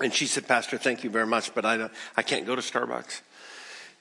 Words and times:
And 0.00 0.14
she 0.14 0.26
said, 0.26 0.46
Pastor, 0.46 0.78
thank 0.78 1.02
you 1.02 1.10
very 1.10 1.26
much, 1.26 1.54
but 1.54 1.64
I, 1.64 1.88
I 2.16 2.22
can't 2.22 2.46
go 2.46 2.54
to 2.54 2.62
Starbucks. 2.62 3.20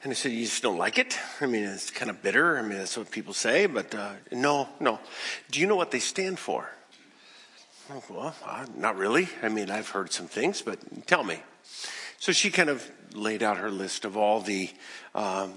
And 0.03 0.11
I 0.11 0.13
said, 0.13 0.31
You 0.31 0.45
just 0.45 0.61
don't 0.61 0.77
like 0.77 0.99
it? 0.99 1.17
I 1.41 1.47
mean, 1.47 1.63
it's 1.63 1.89
kind 1.89 2.11
of 2.11 2.21
bitter. 2.21 2.57
I 2.57 2.61
mean, 2.61 2.77
that's 2.77 2.97
what 2.97 3.09
people 3.09 3.33
say, 3.33 3.65
but 3.65 3.93
uh, 3.95 4.13
no, 4.31 4.69
no. 4.79 4.99
Do 5.49 5.59
you 5.59 5.65
know 5.65 5.75
what 5.75 5.91
they 5.91 5.99
stand 5.99 6.37
for? 6.37 6.69
Well, 8.09 8.35
uh, 8.45 8.65
not 8.75 8.97
really. 8.97 9.29
I 9.41 9.49
mean, 9.49 9.71
I've 9.71 9.89
heard 9.89 10.11
some 10.11 10.27
things, 10.27 10.61
but 10.61 11.07
tell 11.07 11.23
me. 11.23 11.41
So 12.19 12.31
she 12.31 12.51
kind 12.51 12.69
of 12.69 12.89
laid 13.13 13.41
out 13.41 13.57
her 13.57 13.71
list 13.71 14.05
of 14.05 14.17
all 14.17 14.41
the 14.41 14.69
um, 15.15 15.53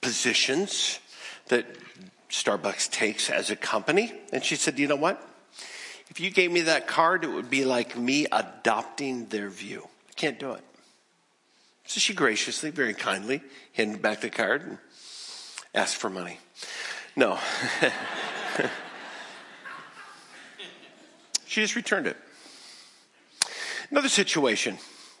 positions 0.00 1.00
that 1.48 1.66
Starbucks 2.28 2.90
takes 2.90 3.28
as 3.28 3.50
a 3.50 3.56
company. 3.56 4.12
And 4.32 4.44
she 4.44 4.56
said, 4.56 4.78
You 4.78 4.86
know 4.86 4.96
what? 4.96 5.26
If 6.10 6.18
you 6.18 6.30
gave 6.30 6.50
me 6.50 6.62
that 6.62 6.88
card, 6.88 7.24
it 7.24 7.28
would 7.28 7.48
be 7.48 7.64
like 7.64 7.96
me 7.96 8.26
adopting 8.30 9.26
their 9.26 9.48
view. 9.48 9.86
I 10.08 10.12
can't 10.14 10.40
do 10.40 10.52
it. 10.52 10.64
So 11.86 12.00
she 12.00 12.14
graciously, 12.14 12.70
very 12.70 12.94
kindly, 12.94 13.42
handed 13.72 14.02
back 14.02 14.20
the 14.20 14.28
card 14.28 14.62
and 14.62 14.78
asked 15.72 15.96
for 15.96 16.10
money. 16.10 16.38
No. 17.14 17.38
she 21.46 21.60
just 21.60 21.76
returned 21.76 22.08
it. 22.08 22.16
Another 23.90 24.08
situation, 24.08 24.78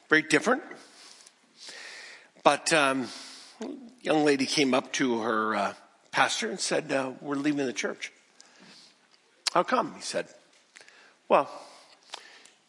very 0.08 0.22
different. 0.22 0.62
But 2.42 2.72
um, 2.72 3.08
young 4.00 4.24
lady 4.24 4.46
came 4.46 4.74
up 4.74 4.92
to 4.94 5.20
her 5.20 5.54
uh, 5.54 5.74
pastor 6.10 6.50
and 6.50 6.58
said, 6.58 6.90
uh, 6.92 7.12
"We're 7.20 7.36
leaving 7.36 7.66
the 7.66 7.72
church." 7.72 8.12
How 9.52 9.64
come? 9.64 9.94
He 9.96 10.02
said, 10.02 10.28
"Well, 11.30 11.50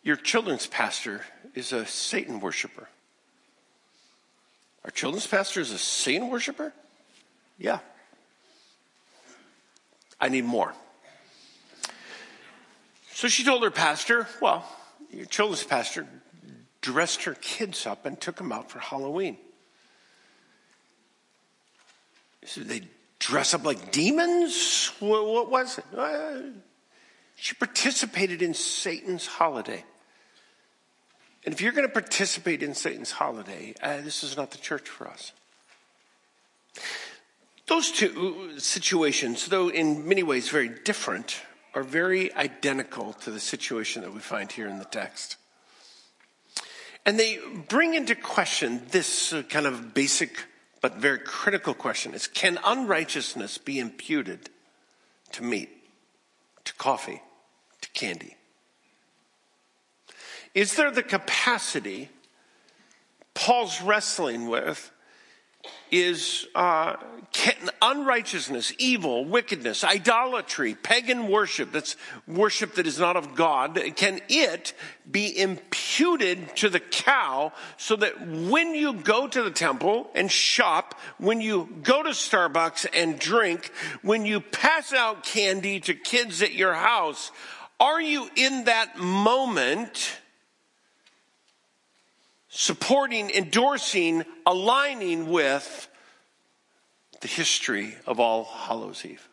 your 0.04 0.16
children's 0.16 0.68
pastor 0.68 1.26
is 1.54 1.74
a 1.74 1.86
Satan 1.86 2.40
worshiper." 2.40 2.88
Our 4.84 4.92
children's 4.92 5.28
pastor 5.28 5.62
is 5.62 5.72
a 5.72 5.78
Satan 5.78 6.30
worshiper? 6.30 6.74
Yeah. 7.58 7.80
I 10.20 10.30
need 10.30 10.46
more. 10.46 10.74
So 13.14 13.28
she 13.28 13.44
told 13.44 13.64
her 13.64 13.72
pastor, 13.72 14.28
well, 14.42 14.66
your 15.12 15.26
children's 15.26 15.64
pastor 15.64 16.08
dressed 16.82 17.24
her 17.24 17.36
kids 17.36 17.86
up 17.86 18.06
and 18.06 18.20
took 18.20 18.38
them 18.38 18.52
out 18.52 18.72
for 18.72 18.80
Halloween. 18.80 19.38
So 22.46 22.62
they 22.62 22.82
dress 23.20 23.54
up 23.54 23.64
like 23.64 23.92
demons? 23.92 24.92
What, 25.00 25.28
what 25.28 25.52
was 25.52 25.78
it? 25.78 25.86
Uh, 25.96 26.40
She 27.42 27.56
participated 27.56 28.44
in 28.44 28.54
Satan's 28.54 29.26
holiday. 29.26 29.84
And 31.44 31.56
if 31.56 31.60
you're 31.60 31.72
going 31.72 31.88
to 31.88 31.92
participate 31.92 32.62
in 32.62 32.76
Satan's 32.76 33.10
holiday, 33.10 33.74
uh, 33.82 34.02
this 34.02 34.24
is 34.24 34.38
not 34.38 34.52
the 34.52 34.60
church 34.60 34.88
for 34.88 35.08
us. 35.08 35.32
Those 37.66 37.90
two 37.90 38.60
situations, 38.60 39.48
though 39.48 39.70
in 39.70 40.08
many 40.08 40.22
ways 40.22 40.50
very 40.50 40.70
different, 40.70 41.42
are 41.74 41.82
very 41.82 42.32
identical 42.36 43.14
to 43.14 43.32
the 43.32 43.40
situation 43.40 44.04
that 44.04 44.14
we 44.14 44.20
find 44.20 44.52
here 44.52 44.68
in 44.68 44.78
the 44.78 44.86
text. 44.86 45.38
And 47.08 47.20
they 47.20 47.40
bring 47.70 47.96
into 47.96 48.14
question 48.14 48.84
this 48.92 49.34
uh, 49.34 49.42
kind 49.50 49.66
of 49.66 49.96
basic 49.96 50.46
but 50.80 50.98
very 50.98 51.18
critical 51.18 51.74
question 51.74 52.14
is 52.14 52.28
can 52.28 52.60
unrighteousness 52.64 53.58
be 53.58 53.80
imputed 53.80 54.52
to 55.32 55.44
meat, 55.44 55.72
to 56.66 56.74
coffee, 56.76 57.20
candy? 57.94 58.36
Is 60.54 60.76
there 60.76 60.92
the 60.92 61.04
capacity 61.04 62.10
Paul's 63.34 63.82
wrestling 63.82 64.48
with 64.48 64.92
is 65.92 66.48
uh, 66.56 66.96
unrighteousness, 67.82 68.74
evil, 68.78 69.26
wickedness, 69.26 69.84
idolatry, 69.84 70.74
pagan 70.76 71.28
worship, 71.28 71.72
that's 71.72 71.96
worship 72.28 72.76
that 72.76 72.88
is 72.88 72.98
not 72.98 73.16
of 73.16 73.36
God, 73.36 73.80
can 73.96 74.22
it 74.30 74.74
be 75.10 75.38
imputed 75.38 76.56
to 76.56 76.70
the 76.70 76.80
cow 76.80 77.52
so 77.78 77.96
that 77.98 78.26
when 78.26 78.74
you 78.74 78.94
go 78.94 79.28
to 79.28 79.44
the 79.44 79.52
temple 79.52 80.10
and 80.16 80.32
shop, 80.32 81.00
when 81.18 81.42
you 81.42 81.70
go 81.84 82.02
to 82.02 82.10
Starbucks 82.10 82.88
and 82.94 83.20
drink, 83.20 83.72
when 84.02 84.26
you 84.26 84.40
pass 84.40 84.94
out 84.94 85.24
candy 85.24 85.80
to 85.82 85.94
kids 85.94 86.42
at 86.42 86.54
your 86.54 86.74
house, 86.74 87.32
are 87.82 88.00
you 88.00 88.30
in 88.36 88.66
that 88.66 89.00
moment 89.00 90.20
supporting, 92.48 93.32
endorsing, 93.32 94.24
aligning 94.46 95.32
with 95.32 95.90
the 97.22 97.28
history 97.28 97.96
of 98.06 98.20
All 98.20 98.44
Hallows 98.44 99.04
Eve? 99.04 99.28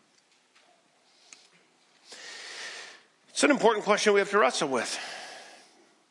It's 3.29 3.43
an 3.43 3.51
important 3.51 3.85
question 3.85 4.15
we 4.15 4.21
have 4.21 4.31
to 4.31 4.39
wrestle 4.39 4.71
with. 4.71 4.99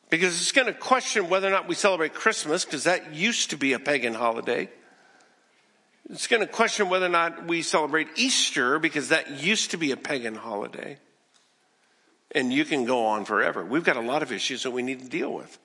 Because 0.08 0.40
it's 0.40 0.52
going 0.52 0.68
to 0.68 0.72
question 0.72 1.28
whether 1.28 1.48
or 1.48 1.50
not 1.50 1.66
we 1.66 1.74
celebrate 1.74 2.14
Christmas, 2.14 2.64
because 2.64 2.84
that 2.84 3.12
used 3.12 3.50
to 3.50 3.56
be 3.56 3.72
a 3.72 3.78
pagan 3.78 4.14
holiday. 4.14 4.70
It's 6.08 6.28
going 6.28 6.40
to 6.40 6.46
question 6.46 6.88
whether 6.88 7.06
or 7.06 7.10
not 7.10 7.46
we 7.46 7.62
celebrate 7.62 8.08
Easter, 8.16 8.78
because 8.78 9.08
that 9.08 9.42
used 9.42 9.72
to 9.72 9.76
be 9.76 9.90
a 9.90 9.96
pagan 9.96 10.36
holiday. 10.36 10.98
And 12.32 12.52
you 12.52 12.64
can 12.64 12.84
go 12.84 13.06
on 13.06 13.24
forever. 13.24 13.64
We've 13.64 13.84
got 13.84 13.96
a 13.96 14.02
lot 14.02 14.22
of 14.22 14.32
issues 14.32 14.62
that 14.64 14.70
we 14.70 14.82
need 14.82 15.00
to 15.00 15.08
deal 15.08 15.32
with. 15.32 15.58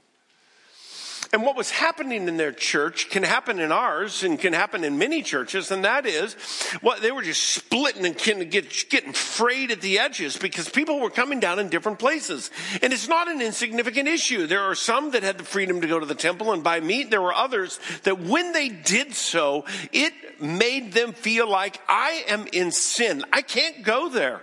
And 1.34 1.42
what 1.42 1.56
was 1.56 1.72
happening 1.72 2.28
in 2.28 2.38
their 2.38 2.52
church 2.52 3.10
can 3.10 3.24
happen 3.24 3.58
in 3.58 3.72
ours 3.72 4.24
and 4.24 4.40
can 4.40 4.54
happen 4.54 4.84
in 4.84 5.00
many 5.00 5.24
churches, 5.24 5.72
and 5.72 5.84
that 5.84 6.06
is 6.06 6.36
what 6.82 7.02
they 7.02 7.12
were 7.12 7.24
just 7.24 7.42
splitting 7.42 8.06
and 8.06 8.16
getting 8.52 9.14
frayed 9.14 9.72
at 9.72 9.82
the 9.82 9.98
edges 9.98 10.38
because 10.38 10.70
people 10.70 11.00
were 11.00 11.10
coming 11.10 11.40
down 11.40 11.58
in 11.58 11.70
different 11.70 11.98
places. 11.98 12.52
And 12.84 12.94
it's 12.94 13.08
not 13.08 13.28
an 13.28 13.42
insignificant 13.42 14.08
issue. 14.08 14.46
There 14.46 14.62
are 14.62 14.76
some 14.76 15.10
that 15.12 15.24
had 15.24 15.40
the 15.40 15.44
freedom 15.44 15.82
to 15.82 15.88
go 15.88 16.00
to 16.00 16.06
the 16.06 16.14
temple 16.14 16.54
and 16.54 16.64
buy 16.64 16.80
meat. 16.82 17.10
There 17.10 17.22
were 17.22 17.34
others 17.34 17.80
that 18.04 18.20
when 18.20 18.52
they 18.52 18.70
did 18.70 19.16
so, 19.16 19.66
it 19.92 20.14
made 20.40 20.94
them 20.94 21.14
feel 21.14 21.50
like 21.50 21.82
I 21.90 22.26
am 22.28 22.46
in 22.54 22.72
sin. 22.72 23.24
I 23.34 23.42
can't 23.42 23.82
go 23.82 24.08
there. 24.08 24.42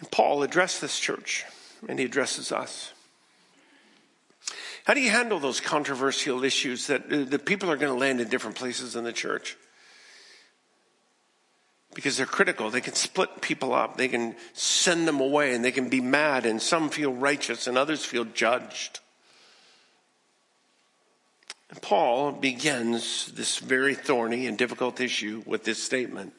And 0.00 0.10
Paul 0.10 0.42
addressed 0.42 0.80
this 0.80 0.98
church 0.98 1.44
and 1.88 1.98
he 1.98 2.04
addresses 2.04 2.52
us. 2.52 2.92
How 4.84 4.94
do 4.94 5.00
you 5.00 5.10
handle 5.10 5.38
those 5.38 5.60
controversial 5.60 6.42
issues 6.42 6.86
that 6.88 7.12
uh, 7.12 7.24
the 7.24 7.38
people 7.38 7.70
are 7.70 7.76
going 7.76 7.92
to 7.92 7.98
land 7.98 8.20
in 8.20 8.28
different 8.28 8.56
places 8.56 8.96
in 8.96 9.04
the 9.04 9.12
church? 9.12 9.56
Because 11.94 12.16
they're 12.16 12.26
critical. 12.26 12.70
They 12.70 12.80
can 12.80 12.94
split 12.94 13.40
people 13.40 13.74
up. 13.74 13.96
They 13.96 14.08
can 14.08 14.36
send 14.54 15.06
them 15.06 15.20
away 15.20 15.54
and 15.54 15.64
they 15.64 15.72
can 15.72 15.88
be 15.88 16.00
mad 16.00 16.46
and 16.46 16.62
some 16.62 16.88
feel 16.88 17.12
righteous 17.12 17.66
and 17.66 17.76
others 17.76 18.04
feel 18.04 18.24
judged. 18.24 19.00
And 21.68 21.80
Paul 21.82 22.32
begins 22.32 23.30
this 23.32 23.58
very 23.58 23.94
thorny 23.94 24.46
and 24.46 24.56
difficult 24.56 25.00
issue 25.00 25.42
with 25.46 25.64
this 25.64 25.82
statement. 25.82 26.32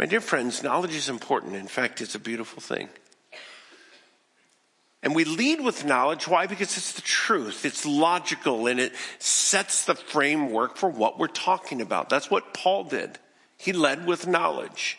My 0.00 0.06
dear 0.06 0.22
friends, 0.22 0.62
knowledge 0.62 0.94
is 0.94 1.10
important. 1.10 1.56
In 1.56 1.66
fact, 1.66 2.00
it's 2.00 2.14
a 2.14 2.18
beautiful 2.18 2.62
thing. 2.62 2.88
And 5.02 5.14
we 5.14 5.24
lead 5.24 5.60
with 5.60 5.84
knowledge. 5.84 6.26
Why? 6.26 6.46
Because 6.46 6.74
it's 6.78 6.94
the 6.94 7.02
truth. 7.02 7.66
It's 7.66 7.84
logical 7.84 8.66
and 8.66 8.80
it 8.80 8.94
sets 9.18 9.84
the 9.84 9.94
framework 9.94 10.78
for 10.78 10.88
what 10.88 11.18
we're 11.18 11.26
talking 11.26 11.82
about. 11.82 12.08
That's 12.08 12.30
what 12.30 12.54
Paul 12.54 12.84
did. 12.84 13.18
He 13.58 13.74
led 13.74 14.06
with 14.06 14.26
knowledge. 14.26 14.98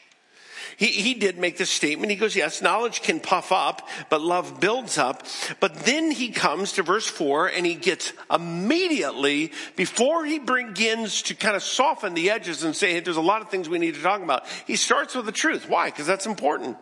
He, 0.78 0.88
he 0.88 1.14
did 1.14 1.38
make 1.38 1.58
this 1.58 1.70
statement. 1.70 2.12
He 2.12 2.18
goes, 2.18 2.36
yes, 2.36 2.62
knowledge 2.62 3.02
can 3.02 3.20
puff 3.20 3.52
up, 3.52 3.88
but 4.10 4.22
love 4.22 4.60
builds 4.60 4.98
up. 4.98 5.24
But 5.60 5.76
then 5.86 6.12
he 6.12 6.30
comes 6.30 6.74
to 6.74 6.84
verse 6.84 7.08
four 7.08 7.48
and 7.48 7.66
he 7.66 7.76
gets 7.76 8.14
immediately, 8.34 9.52
before 9.76 10.26
he 10.26 10.40
begins 10.40 11.22
to 11.24 11.36
kind 11.36 11.56
of 11.56 11.64
soften 11.64 12.14
the 12.14 12.30
edges 12.32 12.64
and 12.64 12.76
say, 12.76 12.94
hey, 12.94 13.00
there's 13.00 13.18
a 13.18 13.22
lot 13.22 13.42
of 13.42 13.50
things 13.50 13.70
we 13.70 13.80
need 13.80 13.96
to 13.96 14.02
talk 14.02 14.22
about. 14.22 14.44
He 14.68 14.76
starts 14.76 15.16
with 15.16 15.26
the 15.26 15.32
truth. 15.32 15.70
Why? 15.70 15.90
Because 15.90 16.08
that's 16.08 16.26
important. 16.26 16.78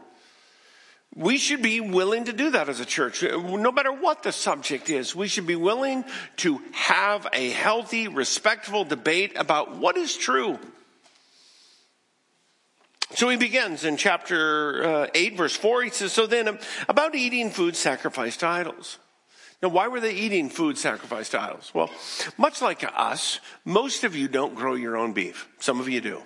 We 1.15 1.39
should 1.39 1.63
be 1.63 1.81
willing 1.81 2.25
to 2.25 2.33
do 2.33 2.51
that 2.51 2.69
as 2.69 2.79
a 2.79 2.85
church. 2.85 3.23
No 3.23 3.71
matter 3.71 3.91
what 3.91 4.21
the 4.21 4.31
subject 4.31 4.91
is, 4.91 5.15
we 5.15 5.27
should 5.27 5.47
be 5.47 5.55
willing 5.55 6.05
to 6.37 6.61
have 6.71 7.27
a 7.33 7.49
healthy, 7.49 8.07
respectful 8.07 8.83
debate 8.83 9.33
about 9.35 9.75
what 9.75 9.97
is 9.97 10.15
true. 10.15 10.59
So 13.15 13.29
he 13.29 13.37
begins 13.37 13.85
in 13.85 13.97
chapter 13.97 14.83
uh, 14.83 15.07
8, 15.13 15.35
verse 15.37 15.55
4. 15.55 15.83
He 15.83 15.89
says, 15.89 16.13
So 16.13 16.27
then, 16.27 16.47
um, 16.47 16.59
about 16.87 17.15
eating 17.15 17.49
food 17.49 17.75
sacrificed 17.75 18.41
to 18.41 18.47
idols. 18.47 18.99
Now, 19.61 19.69
why 19.69 19.87
were 19.87 19.99
they 19.99 20.13
eating 20.13 20.49
food 20.49 20.77
sacrificed 20.77 21.31
to 21.31 21.41
idols? 21.41 21.71
Well, 21.73 21.89
much 22.37 22.61
like 22.61 22.83
us, 22.95 23.39
most 23.65 24.03
of 24.03 24.15
you 24.15 24.27
don't 24.27 24.55
grow 24.55 24.75
your 24.75 24.95
own 24.95 25.13
beef. 25.13 25.49
Some 25.59 25.79
of 25.79 25.89
you 25.89 26.01
do. 26.01 26.21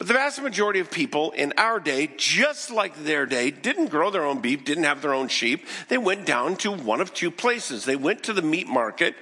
But 0.00 0.06
the 0.06 0.14
vast 0.14 0.40
majority 0.40 0.80
of 0.80 0.90
people 0.90 1.32
in 1.32 1.52
our 1.58 1.78
day, 1.78 2.08
just 2.16 2.70
like 2.70 3.04
their 3.04 3.26
day, 3.26 3.50
didn't 3.50 3.88
grow 3.88 4.08
their 4.10 4.24
own 4.24 4.40
beef, 4.40 4.64
didn't 4.64 4.84
have 4.84 5.02
their 5.02 5.12
own 5.12 5.28
sheep. 5.28 5.66
They 5.88 5.98
went 5.98 6.24
down 6.24 6.56
to 6.56 6.72
one 6.72 7.02
of 7.02 7.12
two 7.12 7.30
places. 7.30 7.84
They 7.84 7.96
went 7.96 8.22
to 8.22 8.32
the 8.32 8.40
meat 8.40 8.66
market. 8.66 9.14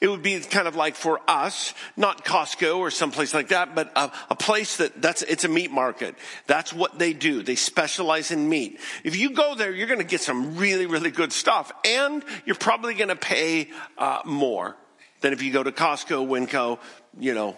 It 0.00 0.08
would 0.08 0.24
be 0.24 0.40
kind 0.40 0.66
of 0.66 0.74
like 0.74 0.96
for 0.96 1.20
us, 1.28 1.74
not 1.96 2.24
Costco 2.24 2.78
or 2.78 2.90
someplace 2.90 3.34
like 3.34 3.50
that, 3.50 3.76
but 3.76 3.92
a, 3.94 4.10
a 4.28 4.34
place 4.34 4.78
that 4.78 5.00
that's, 5.00 5.22
it's 5.22 5.44
a 5.44 5.48
meat 5.48 5.70
market. 5.70 6.16
That's 6.48 6.72
what 6.72 6.98
they 6.98 7.12
do. 7.12 7.44
They 7.44 7.54
specialize 7.54 8.32
in 8.32 8.48
meat. 8.48 8.80
If 9.04 9.14
you 9.14 9.30
go 9.30 9.54
there, 9.54 9.72
you're 9.72 9.86
going 9.86 10.00
to 10.00 10.04
get 10.04 10.22
some 10.22 10.56
really, 10.56 10.86
really 10.86 11.12
good 11.12 11.32
stuff 11.32 11.70
and 11.84 12.24
you're 12.44 12.56
probably 12.56 12.94
going 12.94 13.10
to 13.10 13.14
pay 13.14 13.70
uh, 13.96 14.22
more 14.24 14.74
than 15.20 15.32
if 15.32 15.40
you 15.40 15.52
go 15.52 15.62
to 15.62 15.70
Costco, 15.70 16.26
Winco, 16.26 16.80
you 17.16 17.32
know, 17.32 17.52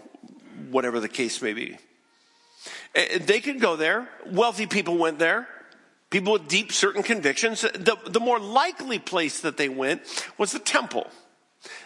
whatever 0.70 1.00
the 1.00 1.08
case 1.08 1.40
may 1.40 1.54
be. 1.54 1.78
Eh, 2.94 3.18
they 3.18 3.40
could 3.40 3.60
go 3.60 3.76
there. 3.76 4.08
Wealthy 4.26 4.66
people 4.66 4.96
went 4.96 5.18
there. 5.18 5.48
People 6.10 6.34
with 6.34 6.48
deep 6.48 6.72
certain 6.72 7.02
convictions. 7.02 7.62
The, 7.62 7.96
the 8.06 8.20
more 8.20 8.38
likely 8.38 8.98
place 8.98 9.40
that 9.40 9.56
they 9.56 9.68
went 9.68 10.02
was 10.38 10.52
the 10.52 10.58
temple. 10.58 11.06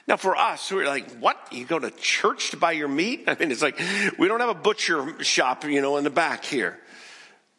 Now, 0.07 0.17
for 0.17 0.37
us, 0.37 0.71
we're 0.71 0.87
like, 0.87 1.11
what? 1.19 1.37
You 1.51 1.65
go 1.65 1.79
to 1.79 1.91
church 1.91 2.51
to 2.51 2.57
buy 2.57 2.73
your 2.73 2.89
meat? 2.89 3.25
I 3.27 3.37
mean, 3.39 3.51
it's 3.51 3.63
like, 3.63 3.81
we 4.19 4.29
don't 4.29 4.41
have 4.41 4.49
a 4.49 4.55
butcher 4.55 5.23
shop, 5.25 5.65
you 5.65 5.81
know, 5.81 5.97
in 5.97 6.05
the 6.05 6.11
back 6.11 6.45
here. 6.45 6.79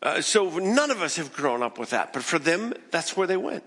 Uh, 0.01 0.21
so 0.21 0.57
none 0.59 0.91
of 0.91 1.01
us 1.01 1.15
have 1.15 1.33
grown 1.33 1.63
up 1.63 1.79
with 1.79 1.91
that. 1.91 2.13
But 2.13 2.23
for 2.23 2.39
them, 2.39 2.73
that's 2.91 3.15
where 3.15 3.27
they 3.27 3.37
went. 3.37 3.63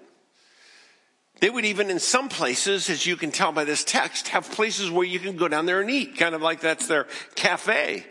They 1.40 1.50
would 1.50 1.67
even, 1.67 1.90
in 1.90 1.99
some 1.99 2.31
places, 2.31 2.88
as 2.88 3.05
you 3.05 3.17
can 3.17 3.31
tell 3.31 3.52
by 3.52 3.64
this 3.64 3.84
text, 3.84 4.29
have 4.29 4.50
places 4.50 4.90
where 4.90 5.06
you 5.06 5.19
can 5.19 5.37
go 5.37 5.49
down 5.49 5.67
there 5.67 5.82
and 5.82 5.90
eat, 5.90 6.17
kind 6.17 6.34
of 6.34 6.40
like 6.40 6.61
that's 6.61 6.87
their 6.87 7.06
cafe. 7.34 8.06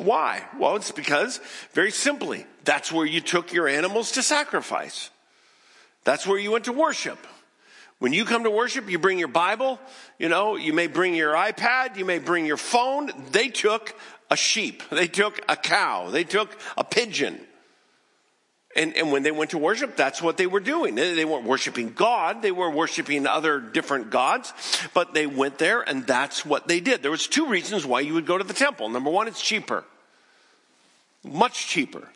Why? 0.00 0.42
Well, 0.58 0.76
it's 0.76 0.92
because, 0.92 1.40
very 1.72 1.90
simply, 1.90 2.46
that's 2.64 2.90
where 2.90 3.04
you 3.04 3.20
took 3.20 3.52
your 3.52 3.68
animals 3.68 4.12
to 4.12 4.22
sacrifice. 4.22 5.10
That's 6.04 6.26
where 6.26 6.38
you 6.38 6.52
went 6.52 6.64
to 6.64 6.72
worship. 6.72 7.18
When 7.98 8.14
you 8.14 8.24
come 8.24 8.44
to 8.44 8.50
worship, 8.50 8.88
you 8.88 8.98
bring 8.98 9.18
your 9.18 9.28
Bible, 9.28 9.78
you 10.18 10.30
know, 10.30 10.56
you 10.56 10.72
may 10.72 10.86
bring 10.86 11.14
your 11.14 11.34
iPad, 11.34 11.98
you 11.98 12.06
may 12.06 12.18
bring 12.18 12.46
your 12.46 12.56
phone. 12.56 13.10
They 13.30 13.48
took 13.48 13.94
a 14.30 14.36
sheep, 14.36 14.82
they 14.88 15.06
took 15.06 15.38
a 15.50 15.56
cow, 15.56 16.08
they 16.08 16.24
took 16.24 16.58
a 16.78 16.84
pigeon. 16.84 17.38
And, 18.76 18.96
and 18.96 19.10
when 19.10 19.24
they 19.24 19.32
went 19.32 19.50
to 19.50 19.58
worship, 19.58 19.96
that's 19.96 20.22
what 20.22 20.36
they 20.36 20.46
were 20.46 20.60
doing. 20.60 20.94
They, 20.94 21.24
weren't 21.24 21.44
worshiping 21.44 21.92
God, 21.92 22.40
they 22.40 22.52
were 22.52 22.70
worshiping 22.70 23.26
other 23.26 23.58
different 23.58 24.10
gods, 24.10 24.52
but 24.94 25.12
they 25.12 25.26
went 25.26 25.58
there 25.58 25.80
and 25.80 26.06
that's 26.06 26.46
what 26.46 26.68
they 26.68 26.78
did. 26.78 27.02
There 27.02 27.10
was 27.10 27.26
two 27.26 27.46
reasons 27.46 27.84
why 27.84 28.00
you 28.00 28.14
would 28.14 28.26
go 28.26 28.38
to 28.38 28.44
the 28.44 28.54
temple. 28.54 28.88
Number 28.88 29.10
one, 29.10 29.26
it's 29.26 29.42
cheaper. 29.42 29.84
Much 31.24 31.66
cheaper. 31.66 32.08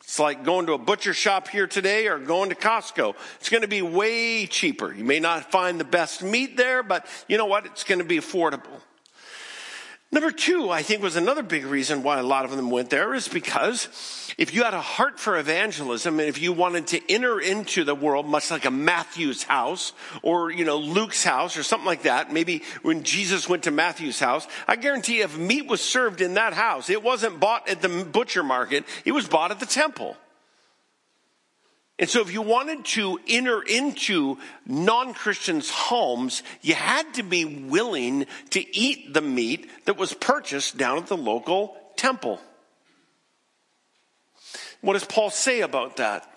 It's 0.00 0.20
like 0.20 0.44
going 0.44 0.66
to 0.66 0.74
a 0.74 0.78
butcher 0.78 1.12
shop 1.12 1.48
here 1.48 1.66
today 1.66 2.06
or 2.06 2.18
going 2.18 2.50
to 2.50 2.54
Costco. 2.54 3.16
It's 3.40 3.48
going 3.48 3.62
to 3.62 3.68
be 3.68 3.82
way 3.82 4.46
cheaper. 4.46 4.94
You 4.94 5.04
may 5.04 5.18
not 5.18 5.50
find 5.50 5.80
the 5.80 5.84
best 5.84 6.22
meat 6.22 6.56
there, 6.56 6.84
but 6.84 7.04
you 7.26 7.36
know 7.36 7.46
what? 7.46 7.66
It's 7.66 7.82
going 7.82 7.98
to 7.98 8.04
be 8.04 8.18
affordable. 8.18 8.80
Number 10.12 10.30
two, 10.30 10.70
I 10.70 10.82
think 10.82 11.02
was 11.02 11.16
another 11.16 11.42
big 11.42 11.66
reason 11.66 12.04
why 12.04 12.18
a 12.18 12.22
lot 12.22 12.44
of 12.44 12.52
them 12.52 12.70
went 12.70 12.90
there 12.90 13.12
is 13.12 13.26
because 13.26 13.88
if 14.38 14.54
you 14.54 14.62
had 14.62 14.72
a 14.72 14.80
heart 14.80 15.18
for 15.18 15.36
evangelism 15.36 16.20
and 16.20 16.28
if 16.28 16.40
you 16.40 16.52
wanted 16.52 16.86
to 16.88 17.12
enter 17.12 17.40
into 17.40 17.82
the 17.82 17.94
world, 17.94 18.24
much 18.24 18.50
like 18.50 18.64
a 18.64 18.70
Matthew's 18.70 19.42
house 19.42 19.92
or, 20.22 20.52
you 20.52 20.64
know, 20.64 20.78
Luke's 20.78 21.24
house 21.24 21.56
or 21.56 21.64
something 21.64 21.86
like 21.86 22.02
that, 22.02 22.32
maybe 22.32 22.62
when 22.82 23.02
Jesus 23.02 23.48
went 23.48 23.64
to 23.64 23.72
Matthew's 23.72 24.20
house, 24.20 24.46
I 24.68 24.76
guarantee 24.76 25.22
if 25.22 25.36
meat 25.36 25.66
was 25.66 25.80
served 25.80 26.20
in 26.20 26.34
that 26.34 26.52
house, 26.52 26.88
it 26.88 27.02
wasn't 27.02 27.40
bought 27.40 27.68
at 27.68 27.82
the 27.82 28.04
butcher 28.04 28.44
market, 28.44 28.84
it 29.04 29.12
was 29.12 29.26
bought 29.26 29.50
at 29.50 29.58
the 29.58 29.66
temple. 29.66 30.16
And 31.98 32.10
so 32.10 32.20
if 32.20 32.30
you 32.30 32.42
wanted 32.42 32.84
to 32.84 33.18
enter 33.26 33.62
into 33.62 34.36
non-Christians' 34.66 35.70
homes, 35.70 36.42
you 36.60 36.74
had 36.74 37.14
to 37.14 37.22
be 37.22 37.44
willing 37.44 38.26
to 38.50 38.76
eat 38.76 39.14
the 39.14 39.22
meat 39.22 39.70
that 39.86 39.96
was 39.96 40.12
purchased 40.12 40.76
down 40.76 40.98
at 40.98 41.06
the 41.06 41.16
local 41.16 41.74
temple. 41.96 42.38
What 44.82 44.92
does 44.92 45.04
Paul 45.04 45.30
say 45.30 45.62
about 45.62 45.96
that? 45.96 46.30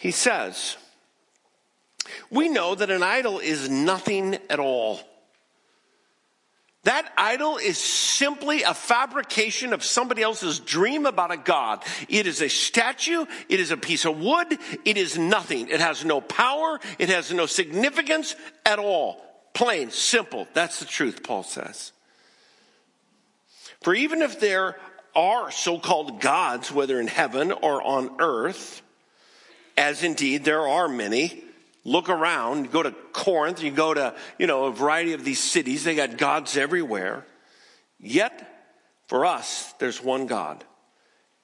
He 0.00 0.10
says, 0.10 0.76
we 2.28 2.48
know 2.48 2.74
that 2.74 2.90
an 2.90 3.04
idol 3.04 3.38
is 3.38 3.70
nothing 3.70 4.36
at 4.50 4.58
all 4.58 4.98
that 6.84 7.12
idol 7.16 7.58
is 7.58 7.78
simply 7.78 8.64
a 8.64 8.74
fabrication 8.74 9.72
of 9.72 9.84
somebody 9.84 10.22
else's 10.22 10.58
dream 10.58 11.06
about 11.06 11.30
a 11.30 11.36
God. 11.36 11.84
It 12.08 12.26
is 12.26 12.42
a 12.42 12.48
statue. 12.48 13.24
It 13.48 13.60
is 13.60 13.70
a 13.70 13.76
piece 13.76 14.04
of 14.04 14.18
wood. 14.18 14.58
It 14.84 14.96
is 14.96 15.16
nothing. 15.16 15.68
It 15.68 15.80
has 15.80 16.04
no 16.04 16.20
power. 16.20 16.80
It 16.98 17.08
has 17.08 17.32
no 17.32 17.46
significance 17.46 18.34
at 18.66 18.80
all. 18.80 19.22
Plain, 19.54 19.90
simple. 19.90 20.48
That's 20.54 20.80
the 20.80 20.86
truth, 20.86 21.22
Paul 21.22 21.44
says. 21.44 21.92
For 23.82 23.94
even 23.94 24.22
if 24.22 24.40
there 24.40 24.76
are 25.14 25.50
so-called 25.50 26.20
gods, 26.20 26.72
whether 26.72 26.98
in 26.98 27.06
heaven 27.06 27.52
or 27.52 27.82
on 27.82 28.16
earth, 28.18 28.82
as 29.76 30.02
indeed 30.02 30.44
there 30.44 30.66
are 30.66 30.88
many, 30.88 31.41
look 31.84 32.08
around, 32.08 32.70
go 32.70 32.82
to 32.82 32.92
Corinth, 33.12 33.62
you 33.62 33.70
go 33.70 33.94
to, 33.94 34.14
you 34.38 34.46
know, 34.46 34.64
a 34.66 34.72
variety 34.72 35.12
of 35.12 35.24
these 35.24 35.40
cities, 35.40 35.84
they 35.84 35.94
got 35.94 36.16
gods 36.16 36.56
everywhere. 36.56 37.26
Yet, 37.98 38.48
for 39.06 39.26
us, 39.26 39.72
there's 39.78 40.02
one 40.02 40.26
God, 40.26 40.64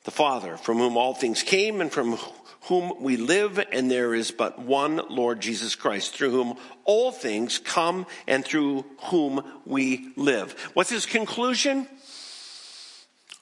the 0.05 0.11
Father, 0.11 0.57
from 0.57 0.79
whom 0.79 0.97
all 0.97 1.15
things 1.15 1.43
came 1.43 1.81
and 1.81 1.91
from 1.91 2.19
whom 2.63 2.93
we 3.01 3.17
live, 3.17 3.65
and 3.73 3.91
there 3.91 4.15
is 4.15 4.31
but 4.31 4.59
one 4.59 5.01
Lord 5.09 5.41
Jesus 5.41 5.75
Christ, 5.75 6.15
through 6.15 6.31
whom 6.31 6.57
all 6.85 7.11
things 7.13 7.59
come 7.59 8.07
and 8.27 8.45
through 8.45 8.85
whom 9.05 9.43
we 9.65 10.13
live. 10.17 10.53
What's 10.75 10.91
his 10.91 11.07
conclusion? 11.07 11.87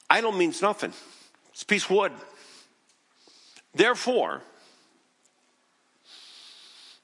Idol 0.08 0.32
means 0.32 0.62
nothing. 0.62 0.92
It's 1.52 1.62
a 1.62 1.66
piece 1.66 1.84
of 1.84 1.90
wood. 1.90 2.12
Therefore, 3.74 4.42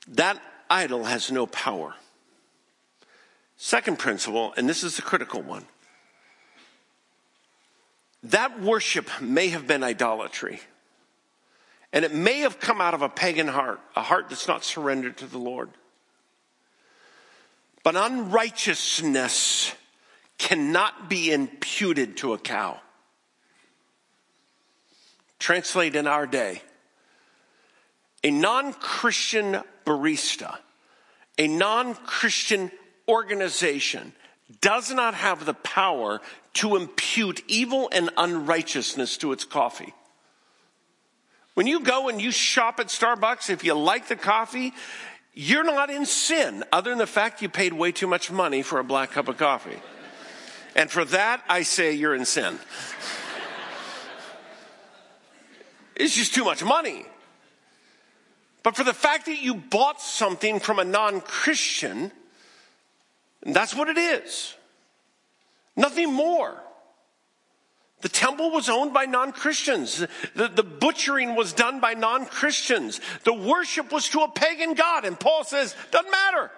that 0.09 0.41
idol 0.69 1.05
has 1.05 1.31
no 1.31 1.47
power. 1.47 1.95
Second 3.57 3.99
principle, 3.99 4.53
and 4.57 4.69
this 4.69 4.83
is 4.83 4.97
the 4.97 5.03
critical 5.03 5.43
one 5.43 5.65
that 8.25 8.61
worship 8.61 9.09
may 9.21 9.49
have 9.49 9.67
been 9.67 9.83
idolatry. 9.83 10.61
And 11.93 12.05
it 12.05 12.15
may 12.15 12.41
have 12.41 12.61
come 12.61 12.81
out 12.81 12.95
of 12.95 13.03
a 13.03 13.09
pagan 13.09 13.49
heart, 13.49 13.81
a 13.97 14.03
heart 14.03 14.29
that's 14.29 14.49
not 14.49 14.65
surrendered 14.65 15.19
to 15.19 15.27
the 15.27 15.39
Lord. 15.39 15.71
But 17.83 17.97
unrighteousness 17.97 19.75
cannot 20.39 21.11
be 21.11 21.33
imputed 21.33 22.17
to 22.19 22.33
a 22.33 22.39
cow. 22.39 22.81
Translate 25.39 25.97
in 25.97 26.07
our 26.07 26.27
day. 26.27 26.63
A 28.25 28.31
non 28.31 28.73
Christian 28.73 29.63
barista, 29.85 30.59
a 31.39 31.49
non 31.49 31.95
Christian 31.95 32.71
organization, 33.09 34.13
does 34.61 34.93
not 34.93 35.15
have 35.15 35.45
the 35.45 35.55
power 35.55 36.21
to 36.55 36.77
impute 36.77 37.43
evil 37.49 37.89
and 37.93 38.11
unrighteousness 38.17 39.17
to 39.19 39.33
its 39.33 39.45
coffee. 39.45 39.95
When 41.55 41.67
you 41.67 41.81
go 41.81 42.09
and 42.09 42.21
you 42.21 42.31
shop 42.31 42.81
at 42.81 42.87
Starbucks, 42.87 43.51
if 43.51 43.65
you 43.65 43.75
like 43.75 44.09
the 44.09 44.17
coffee, 44.17 44.73
you're 45.35 45.65
not 45.65 45.91
in 45.91 46.07
sin, 46.07 46.65
other 46.73 46.91
than 46.91 46.99
the 46.99 47.07
fact 47.07 47.43
you 47.43 47.49
paid 47.49 47.73
way 47.73 47.93
too 47.93 48.07
much 48.07 48.31
money 48.31 48.63
for 48.63 48.79
a 48.79 48.85
black 48.85 49.13
cup 49.13 49.29
of 49.29 49.37
coffee. 49.39 49.79
And 50.75 50.91
for 50.91 51.05
that, 51.07 51.43
I 51.49 51.63
say 51.63 51.93
you're 51.93 52.15
in 52.15 52.25
sin. 52.25 52.59
it's 55.97 56.15
just 56.15 56.35
too 56.35 56.45
much 56.45 56.65
money. 56.65 57.07
But 58.63 58.77
for 58.77 58.85
the 58.85 58.95
fact 58.95 59.27
that 59.27 59.43
you 59.43 59.55
bought 59.55 60.01
something 60.01 60.61
from 60.61 60.79
a 60.79 60.85
non 60.85 61.21
Christian, 61.21 62.13
that's 63.43 63.75
what 63.75 63.89
it 63.89 63.99
is. 63.99 64.55
Nothing 65.77 66.13
more. 66.13 66.63
The 68.03 68.09
temple 68.09 68.51
was 68.51 68.69
owned 68.69 68.93
by 68.93 69.07
non 69.07 69.33
Christians. 69.33 70.05
The, 70.35 70.49
the, 70.49 70.63
butchering 70.63 71.35
was 71.35 71.53
done 71.53 71.81
by 71.81 71.95
non 71.95 72.27
Christians. 72.27 73.01
The 73.25 73.33
worship 73.33 73.93
was 73.93 74.09
to 74.11 74.21
a 74.21 74.29
pagan 74.29 74.75
God. 74.75 75.05
And 75.05 75.19
Paul 75.19 75.45
says, 75.45 75.75
doesn't 75.91 76.11
matter. 76.11 76.51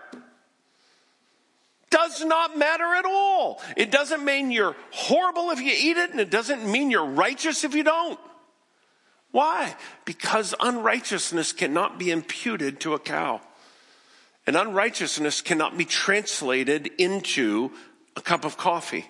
Does 1.91 2.25
not 2.25 2.59
matter 2.59 2.95
at 2.95 3.05
all. 3.05 3.63
It 3.77 3.91
doesn't 3.91 4.25
mean 4.25 4.51
you're 4.51 4.75
horrible 4.91 5.51
if 5.51 5.61
you 5.61 5.73
eat 5.77 5.97
it, 5.97 6.11
and 6.11 6.19
it 6.19 6.31
doesn't 6.31 6.69
mean 6.69 6.91
you're 6.91 7.05
righteous 7.05 7.63
if 7.63 7.75
you 7.75 7.85
don't. 7.85 8.19
Why? 9.35 9.75
Because 10.05 10.55
unrighteousness 10.61 11.53
cannot 11.53 11.99
be 11.99 12.13
imputed 12.13 12.79
to 12.83 12.95
a 12.95 13.01
cow. 13.01 13.41
And 14.47 14.57
unrighteousness 14.57 15.41
cannot 15.41 15.77
be 15.77 15.85
translated 15.85 16.89
into 16.99 17.73
a 18.15 18.21
cup 18.21 18.45
of 18.45 18.57
coffee. 18.57 19.07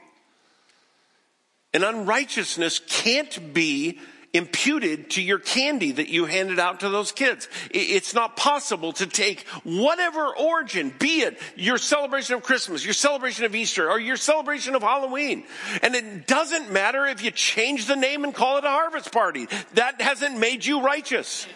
and 1.74 1.84
unrighteousness 1.84 2.78
can't 2.88 3.52
be 3.52 3.98
imputed 4.34 5.10
to 5.10 5.22
your 5.22 5.38
candy 5.38 5.92
that 5.92 6.08
you 6.08 6.26
handed 6.26 6.58
out 6.58 6.80
to 6.80 6.90
those 6.90 7.12
kids. 7.12 7.48
It's 7.70 8.12
not 8.12 8.36
possible 8.36 8.92
to 8.94 9.06
take 9.06 9.46
whatever 9.62 10.36
origin, 10.36 10.92
be 10.98 11.20
it 11.20 11.38
your 11.56 11.78
celebration 11.78 12.34
of 12.34 12.42
Christmas, 12.42 12.84
your 12.84 12.94
celebration 12.94 13.44
of 13.44 13.54
Easter, 13.54 13.88
or 13.88 14.00
your 14.00 14.16
celebration 14.16 14.74
of 14.74 14.82
Halloween. 14.82 15.44
And 15.82 15.94
it 15.94 16.26
doesn't 16.26 16.70
matter 16.70 17.06
if 17.06 17.22
you 17.22 17.30
change 17.30 17.86
the 17.86 17.94
name 17.94 18.24
and 18.24 18.34
call 18.34 18.58
it 18.58 18.64
a 18.64 18.68
harvest 18.68 19.12
party. 19.12 19.46
That 19.74 20.00
hasn't 20.00 20.38
made 20.38 20.66
you 20.66 20.82
righteous. 20.82 21.46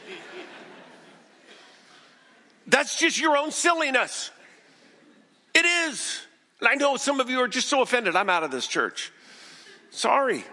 That's 2.69 2.99
just 2.99 3.21
your 3.21 3.37
own 3.37 3.51
silliness. 3.51 4.31
It 5.53 5.65
is. 5.65 6.21
And 6.61 6.69
I 6.69 6.75
know 6.75 6.97
some 6.97 7.19
of 7.19 7.29
you 7.29 7.41
are 7.41 7.49
just 7.49 7.69
so 7.69 7.83
offended. 7.83 8.15
I'm 8.15 8.31
out 8.31 8.45
of 8.45 8.53
this 8.53 8.69
church. 8.69 9.11
Sorry. 9.91 10.45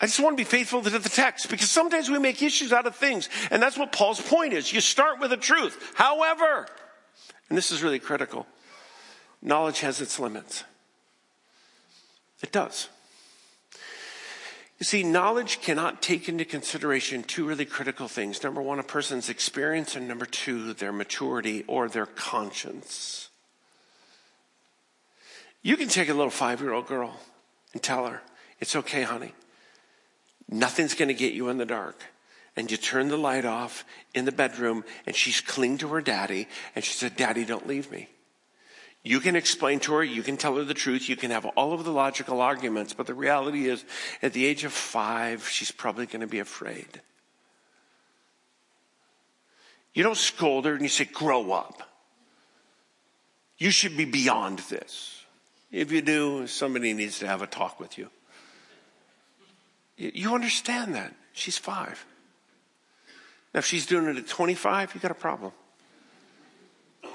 I 0.00 0.06
just 0.06 0.20
want 0.20 0.36
to 0.36 0.40
be 0.40 0.48
faithful 0.48 0.82
to 0.82 0.90
the 0.90 1.08
text 1.08 1.48
because 1.48 1.70
sometimes 1.70 2.10
we 2.10 2.18
make 2.18 2.42
issues 2.42 2.72
out 2.72 2.86
of 2.86 2.96
things. 2.96 3.28
And 3.50 3.62
that's 3.62 3.78
what 3.78 3.92
Paul's 3.92 4.20
point 4.20 4.52
is. 4.52 4.72
You 4.72 4.80
start 4.80 5.20
with 5.20 5.30
the 5.30 5.36
truth. 5.36 5.92
However, 5.94 6.66
and 7.48 7.56
this 7.56 7.70
is 7.70 7.82
really 7.82 8.00
critical, 8.00 8.46
knowledge 9.40 9.80
has 9.80 10.00
its 10.00 10.18
limits. 10.18 10.64
It 12.42 12.52
does. 12.52 12.88
You 14.80 14.84
see, 14.84 15.02
knowledge 15.04 15.62
cannot 15.62 16.02
take 16.02 16.28
into 16.28 16.44
consideration 16.44 17.22
two 17.22 17.46
really 17.46 17.64
critical 17.64 18.08
things. 18.08 18.42
Number 18.42 18.60
one, 18.60 18.80
a 18.80 18.82
person's 18.82 19.28
experience, 19.28 19.94
and 19.94 20.08
number 20.08 20.26
two, 20.26 20.74
their 20.74 20.92
maturity 20.92 21.64
or 21.68 21.88
their 21.88 22.06
conscience. 22.06 23.28
You 25.62 25.76
can 25.76 25.88
take 25.88 26.08
a 26.08 26.14
little 26.14 26.30
five 26.30 26.60
year 26.60 26.72
old 26.72 26.86
girl 26.86 27.18
and 27.72 27.82
tell 27.82 28.06
her, 28.06 28.20
It's 28.60 28.74
okay, 28.76 29.02
honey. 29.02 29.32
Nothing's 30.48 30.94
going 30.94 31.08
to 31.08 31.14
get 31.14 31.32
you 31.32 31.48
in 31.48 31.58
the 31.58 31.66
dark. 31.66 32.02
And 32.56 32.70
you 32.70 32.76
turn 32.76 33.08
the 33.08 33.16
light 33.16 33.44
off 33.44 33.84
in 34.14 34.24
the 34.24 34.32
bedroom, 34.32 34.84
and 35.06 35.16
she's 35.16 35.40
clinging 35.40 35.78
to 35.78 35.88
her 35.88 36.00
daddy, 36.00 36.46
and 36.74 36.84
she 36.84 36.92
said, 36.92 37.16
Daddy, 37.16 37.44
don't 37.44 37.66
leave 37.66 37.90
me. 37.90 38.08
You 39.02 39.20
can 39.20 39.36
explain 39.36 39.80
to 39.80 39.94
her, 39.94 40.04
you 40.04 40.22
can 40.22 40.38
tell 40.38 40.56
her 40.56 40.64
the 40.64 40.72
truth, 40.72 41.08
you 41.08 41.16
can 41.16 41.30
have 41.30 41.44
all 41.44 41.74
of 41.74 41.84
the 41.84 41.92
logical 41.92 42.40
arguments, 42.40 42.94
but 42.94 43.06
the 43.06 43.12
reality 43.12 43.68
is, 43.68 43.84
at 44.22 44.32
the 44.32 44.46
age 44.46 44.64
of 44.64 44.72
five, 44.72 45.46
she's 45.46 45.70
probably 45.70 46.06
going 46.06 46.22
to 46.22 46.26
be 46.26 46.38
afraid. 46.38 47.02
You 49.92 50.02
don't 50.02 50.16
scold 50.16 50.64
her 50.64 50.72
and 50.72 50.82
you 50.82 50.88
say, 50.88 51.04
Grow 51.04 51.52
up. 51.52 51.82
You 53.58 53.70
should 53.70 53.96
be 53.96 54.04
beyond 54.04 54.60
this. 54.70 55.22
If 55.70 55.92
you 55.92 56.02
do, 56.02 56.46
somebody 56.46 56.92
needs 56.92 57.18
to 57.20 57.26
have 57.26 57.42
a 57.42 57.46
talk 57.46 57.78
with 57.78 57.98
you. 57.98 58.10
You 59.96 60.34
understand 60.34 60.94
that. 60.94 61.14
She's 61.32 61.58
five. 61.58 62.04
Now, 63.52 63.58
if 63.58 63.66
she's 63.66 63.86
doing 63.86 64.06
it 64.06 64.16
at 64.16 64.26
25, 64.26 64.94
you 64.94 65.00
got 65.00 65.10
a 65.10 65.14
problem. 65.14 65.52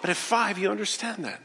But 0.01 0.09
at 0.09 0.15
five, 0.15 0.57
you 0.57 0.71
understand 0.71 1.25
that. 1.25 1.41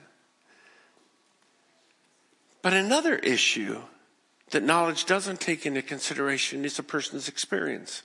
But 2.62 2.72
another 2.72 3.16
issue 3.16 3.80
that 4.50 4.62
knowledge 4.62 5.04
doesn't 5.04 5.40
take 5.40 5.66
into 5.66 5.82
consideration 5.82 6.64
is 6.64 6.78
a 6.78 6.82
person's 6.82 7.28
experience. 7.28 8.04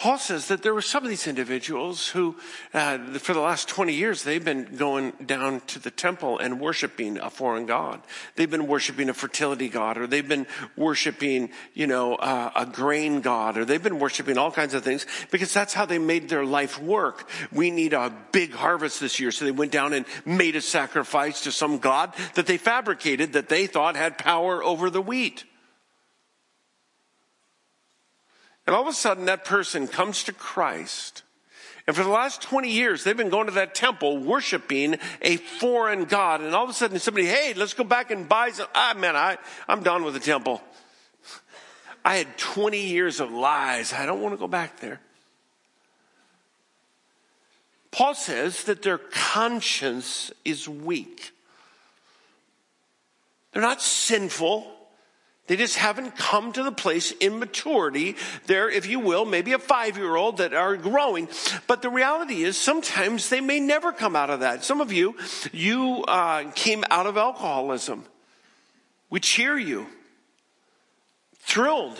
Paul 0.00 0.16
says 0.16 0.48
that 0.48 0.62
there 0.62 0.72
were 0.72 0.80
some 0.80 1.04
of 1.04 1.10
these 1.10 1.26
individuals 1.26 2.08
who, 2.08 2.34
uh, 2.72 2.96
for 3.18 3.34
the 3.34 3.40
last 3.40 3.68
20 3.68 3.92
years, 3.92 4.22
they've 4.22 4.42
been 4.42 4.64
going 4.76 5.12
down 5.26 5.60
to 5.66 5.78
the 5.78 5.90
temple 5.90 6.38
and 6.38 6.58
worshiping 6.58 7.18
a 7.18 7.28
foreign 7.28 7.66
god. 7.66 8.00
They've 8.34 8.50
been 8.50 8.66
worshiping 8.66 9.10
a 9.10 9.12
fertility 9.14 9.68
god, 9.68 9.98
or 9.98 10.06
they've 10.06 10.26
been 10.26 10.46
worshiping, 10.74 11.50
you 11.74 11.86
know, 11.86 12.14
uh, 12.14 12.50
a 12.56 12.64
grain 12.64 13.20
god, 13.20 13.58
or 13.58 13.66
they've 13.66 13.82
been 13.82 13.98
worshiping 13.98 14.38
all 14.38 14.50
kinds 14.50 14.72
of 14.72 14.82
things 14.82 15.06
because 15.30 15.52
that's 15.52 15.74
how 15.74 15.84
they 15.84 15.98
made 15.98 16.30
their 16.30 16.46
life 16.46 16.80
work. 16.80 17.28
We 17.52 17.70
need 17.70 17.92
a 17.92 18.10
big 18.32 18.54
harvest 18.54 19.00
this 19.00 19.20
year. 19.20 19.30
So 19.30 19.44
they 19.44 19.50
went 19.50 19.70
down 19.70 19.92
and 19.92 20.06
made 20.24 20.56
a 20.56 20.62
sacrifice 20.62 21.42
to 21.42 21.52
some 21.52 21.76
god 21.76 22.14
that 22.36 22.46
they 22.46 22.56
fabricated 22.56 23.34
that 23.34 23.50
they 23.50 23.66
thought 23.66 23.96
had 23.96 24.16
power 24.16 24.64
over 24.64 24.88
the 24.88 25.02
wheat. 25.02 25.44
And 28.70 28.76
all 28.76 28.82
of 28.82 28.88
a 28.88 28.92
sudden, 28.92 29.24
that 29.24 29.44
person 29.44 29.88
comes 29.88 30.22
to 30.22 30.32
Christ. 30.32 31.24
And 31.88 31.96
for 31.96 32.04
the 32.04 32.08
last 32.08 32.40
20 32.40 32.70
years, 32.70 33.02
they've 33.02 33.16
been 33.16 33.28
going 33.28 33.46
to 33.46 33.54
that 33.54 33.74
temple 33.74 34.18
worshiping 34.18 34.96
a 35.20 35.38
foreign 35.38 36.04
God. 36.04 36.40
And 36.40 36.54
all 36.54 36.62
of 36.62 36.70
a 36.70 36.72
sudden, 36.72 37.00
somebody, 37.00 37.26
hey, 37.26 37.52
let's 37.54 37.74
go 37.74 37.82
back 37.82 38.12
and 38.12 38.28
buy 38.28 38.50
some. 38.50 38.68
Ah, 38.72 38.94
man, 38.96 39.16
I, 39.16 39.38
I'm 39.66 39.82
done 39.82 40.04
with 40.04 40.14
the 40.14 40.20
temple. 40.20 40.62
I 42.04 42.14
had 42.14 42.38
20 42.38 42.80
years 42.80 43.18
of 43.18 43.32
lies. 43.32 43.92
I 43.92 44.06
don't 44.06 44.22
want 44.22 44.34
to 44.34 44.38
go 44.38 44.46
back 44.46 44.78
there. 44.78 45.00
Paul 47.90 48.14
says 48.14 48.62
that 48.66 48.82
their 48.82 48.98
conscience 48.98 50.30
is 50.44 50.68
weak. 50.68 51.32
They're 53.50 53.62
not 53.62 53.82
sinful. 53.82 54.79
They 55.50 55.56
just 55.56 55.74
haven't 55.74 56.16
come 56.16 56.52
to 56.52 56.62
the 56.62 56.70
place 56.70 57.10
in 57.10 57.40
maturity. 57.40 58.14
They're, 58.46 58.70
if 58.70 58.86
you 58.86 59.00
will, 59.00 59.24
maybe 59.24 59.52
a 59.52 59.58
five 59.58 59.96
year 59.96 60.14
old 60.14 60.36
that 60.36 60.54
are 60.54 60.76
growing. 60.76 61.28
But 61.66 61.82
the 61.82 61.90
reality 61.90 62.44
is 62.44 62.56
sometimes 62.56 63.30
they 63.30 63.40
may 63.40 63.58
never 63.58 63.90
come 63.90 64.14
out 64.14 64.30
of 64.30 64.38
that. 64.40 64.62
Some 64.62 64.80
of 64.80 64.92
you, 64.92 65.16
you 65.50 66.04
uh, 66.06 66.52
came 66.52 66.84
out 66.88 67.06
of 67.06 67.16
alcoholism. 67.16 68.04
We 69.10 69.18
cheer 69.18 69.58
you. 69.58 69.88
Thrilled. 71.40 71.98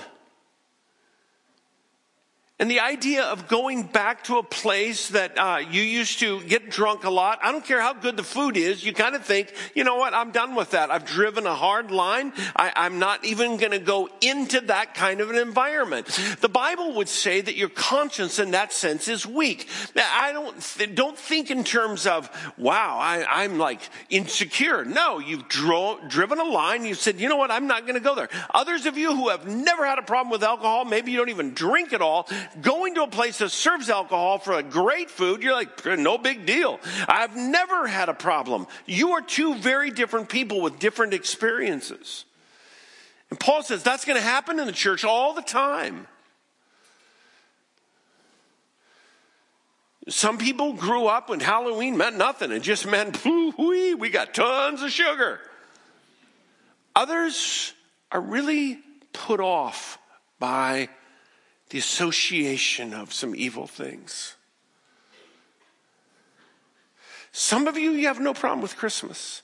And 2.61 2.71
the 2.71 2.81
idea 2.81 3.25
of 3.25 3.49
going 3.49 3.85
back 3.85 4.25
to 4.25 4.37
a 4.37 4.43
place 4.43 5.09
that 5.09 5.39
uh, 5.39 5.63
you 5.71 5.81
used 5.81 6.19
to 6.19 6.43
get 6.43 6.69
drunk 6.69 7.05
a 7.05 7.11
lot, 7.11 7.39
I 7.43 7.53
don't 7.53 7.65
care 7.65 7.81
how 7.81 7.95
good 7.95 8.19
the 8.19 8.23
food 8.23 8.59
is, 8.59 8.85
you 8.85 8.93
kind 8.93 9.17
of 9.17 9.25
think, 9.25 9.51
you 9.75 9.83
know 9.83 9.97
what, 9.97 10.13
I'm 10.13 10.31
done 10.31 10.55
with 10.55 10.73
that. 10.73 10.91
I've 10.91 11.07
driven 11.07 11.47
a 11.47 11.55
hard 11.55 11.91
line. 11.91 12.35
I, 12.55 12.87
am 12.87 12.99
not 12.99 13.25
even 13.25 13.57
going 13.57 13.73
to 13.73 13.79
go 13.79 14.11
into 14.21 14.61
that 14.67 14.93
kind 14.93 15.23
of 15.23 15.31
an 15.31 15.39
environment. 15.39 16.09
The 16.43 16.51
Bible 16.51 16.97
would 16.97 17.09
say 17.09 17.41
that 17.41 17.57
your 17.57 17.71
conscience 17.71 18.39
in 18.39 18.51
that 18.51 18.75
sense 18.75 19.09
is 19.09 19.25
weak. 19.25 19.67
I 19.97 20.33
don't, 20.33 20.95
don't 20.95 21.17
think 21.17 21.51
in 21.51 21.65
terms 21.65 22.07
of, 22.07 22.29
wow, 22.59 22.99
I, 22.99 23.45
am 23.45 23.57
like 23.57 23.81
insecure. 24.11 24.85
No, 24.85 25.19
you've 25.19 25.49
dro- 25.49 25.99
driven 26.09 26.39
a 26.39 26.45
line. 26.45 26.85
You 26.85 26.93
said, 26.93 27.21
you 27.21 27.31
know 27.31 27.37
what, 27.37 27.51
I'm 27.51 27.69
not 27.69 27.85
going 27.87 27.95
to 27.95 28.01
go 28.01 28.15
there. 28.15 28.29
Others 28.53 28.85
of 28.85 28.99
you 28.99 29.17
who 29.17 29.31
have 29.31 29.47
never 29.47 29.87
had 29.87 29.99
a 29.99 30.03
problem 30.03 30.31
with 30.31 30.43
alcohol, 30.43 30.85
maybe 30.85 31.11
you 31.11 31.17
don't 31.17 31.31
even 31.31 31.55
drink 31.55 31.95
at 31.95 32.03
all, 32.03 32.29
going 32.61 32.95
to 32.97 33.03
a 33.03 33.09
place 33.09 33.39
that 33.39 33.51
serves 33.51 33.91
alcohol 33.91 34.39
for 34.39 34.55
a 34.55 34.63
great 34.63 35.11
food, 35.11 35.43
you're 35.43 35.53
like, 35.53 35.85
no 35.87 36.19
big 36.19 36.47
deal. 36.47 36.81
I've 37.09 37.37
never 37.37 37.87
had 37.87 38.09
a 38.09 38.15
problem. 38.15 38.67
You 38.87 39.13
are 39.13 39.23
two 39.23 39.55
very 39.55 39.91
different 39.91 40.29
people 40.29 40.61
with 40.61 40.79
different 40.79 41.15
experiences. 41.15 42.25
And 43.31 43.39
Paul 43.39 43.63
says 43.63 43.83
that's 43.83 44.05
going 44.05 44.17
to 44.17 44.23
happen 44.23 44.59
in 44.59 44.67
the 44.67 44.73
church 44.73 45.05
all 45.05 45.35
the 45.35 45.43
time. 45.43 46.07
Some 50.09 50.39
people 50.39 50.73
grew 50.73 51.07
up 51.07 51.29
when 51.29 51.41
Halloween 51.41 51.97
meant 51.97 52.17
nothing. 52.17 52.51
It 52.51 52.63
just 52.63 52.87
meant, 52.87 53.25
we 53.25 54.11
got 54.11 54.35
tons 54.35 54.83
of 54.83 54.91
sugar. 54.91 55.39
Others 56.97 57.75
are 58.11 58.21
really 58.21 58.81
put 59.13 59.39
off 59.39 59.99
by 60.41 60.89
the 61.71 61.79
association 61.79 62.93
of 62.93 63.13
some 63.13 63.35
evil 63.35 63.67
things. 63.67 64.35
Some 67.33 67.69
of 67.69 67.79
you, 67.79 67.93
you 67.93 68.09
have 68.09 68.21
no 68.21 68.35
problem 68.35 68.61
with 68.61 68.77
Christmas. 68.77 69.43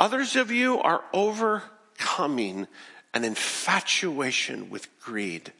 Others 0.00 0.36
of 0.36 0.50
you 0.50 0.80
are 0.80 1.04
overcoming 1.12 2.66
an 3.14 3.24
infatuation 3.24 4.70
with 4.70 4.88
greed. 5.00 5.52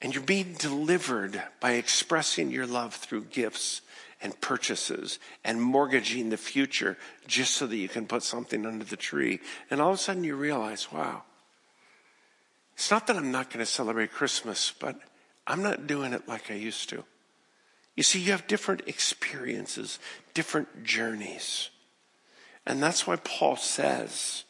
And 0.00 0.14
you're 0.14 0.22
being 0.22 0.54
delivered 0.54 1.42
by 1.60 1.72
expressing 1.72 2.50
your 2.50 2.66
love 2.66 2.94
through 2.94 3.24
gifts 3.24 3.80
and 4.20 4.40
purchases 4.40 5.18
and 5.44 5.60
mortgaging 5.60 6.30
the 6.30 6.36
future 6.36 6.96
just 7.26 7.54
so 7.54 7.66
that 7.66 7.76
you 7.76 7.88
can 7.88 8.06
put 8.06 8.22
something 8.22 8.64
under 8.64 8.84
the 8.84 8.96
tree. 8.96 9.40
And 9.70 9.80
all 9.80 9.90
of 9.90 9.94
a 9.96 9.98
sudden 9.98 10.22
you 10.22 10.36
realize, 10.36 10.92
wow, 10.92 11.22
it's 12.74 12.90
not 12.90 13.06
that 13.06 13.16
I'm 13.16 13.30
not 13.30 13.50
going 13.50 13.64
to 13.64 13.70
celebrate 13.70 14.12
Christmas, 14.12 14.72
but 14.78 14.98
I'm 15.46 15.62
not 15.62 15.86
doing 15.86 16.12
it 16.12 16.28
like 16.28 16.50
I 16.50 16.54
used 16.54 16.88
to. 16.90 17.04
You 17.96 18.02
see, 18.02 18.20
you 18.20 18.32
have 18.32 18.46
different 18.46 18.82
experiences, 18.86 19.98
different 20.34 20.84
journeys. 20.84 21.70
And 22.66 22.82
that's 22.82 23.06
why 23.06 23.16
Paul 23.16 23.56
says 23.56 24.44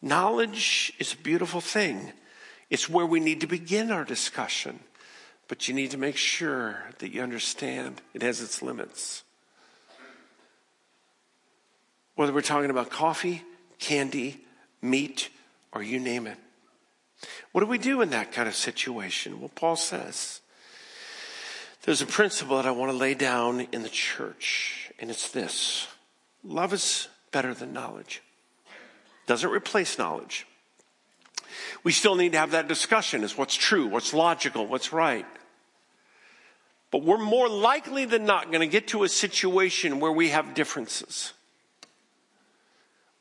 knowledge 0.00 0.92
is 0.98 1.12
a 1.12 1.16
beautiful 1.16 1.60
thing. 1.60 2.12
It's 2.70 2.88
where 2.88 3.06
we 3.06 3.20
need 3.20 3.40
to 3.40 3.46
begin 3.46 3.90
our 3.90 4.04
discussion. 4.04 4.80
But 5.48 5.68
you 5.68 5.74
need 5.74 5.90
to 5.90 5.98
make 5.98 6.16
sure 6.16 6.84
that 6.98 7.12
you 7.12 7.22
understand 7.22 8.00
it 8.14 8.22
has 8.22 8.40
its 8.40 8.62
limits. 8.62 9.22
Whether 12.14 12.32
we're 12.32 12.42
talking 12.42 12.70
about 12.70 12.90
coffee, 12.90 13.42
candy, 13.78 14.40
meat, 14.80 15.28
or 15.72 15.82
you 15.82 15.98
name 15.98 16.26
it. 16.26 16.38
What 17.52 17.60
do 17.60 17.66
we 17.66 17.78
do 17.78 18.00
in 18.00 18.10
that 18.10 18.32
kind 18.32 18.48
of 18.48 18.54
situation? 18.54 19.38
Well, 19.38 19.50
Paul 19.54 19.76
says 19.76 20.40
there's 21.82 22.02
a 22.02 22.06
principle 22.06 22.56
that 22.56 22.66
I 22.66 22.70
want 22.70 22.90
to 22.90 22.96
lay 22.96 23.14
down 23.14 23.68
in 23.72 23.82
the 23.82 23.90
church, 23.90 24.90
and 24.98 25.10
it's 25.10 25.30
this 25.30 25.86
love 26.42 26.72
is 26.72 27.08
better 27.30 27.54
than 27.54 27.72
knowledge, 27.72 28.22
doesn't 29.26 29.50
replace 29.50 29.98
knowledge. 29.98 30.46
We 31.84 31.92
still 31.92 32.14
need 32.14 32.32
to 32.32 32.38
have 32.38 32.52
that 32.52 32.68
discussion 32.68 33.22
as 33.22 33.36
what's 33.36 33.54
true, 33.54 33.86
what's 33.86 34.14
logical, 34.14 34.66
what's 34.66 34.92
right. 34.92 35.26
But 36.90 37.02
we're 37.02 37.18
more 37.18 37.48
likely 37.48 38.04
than 38.04 38.24
not 38.24 38.50
going 38.50 38.60
to 38.60 38.66
get 38.66 38.88
to 38.88 39.04
a 39.04 39.08
situation 39.08 40.00
where 40.00 40.12
we 40.12 40.28
have 40.28 40.54
differences 40.54 41.32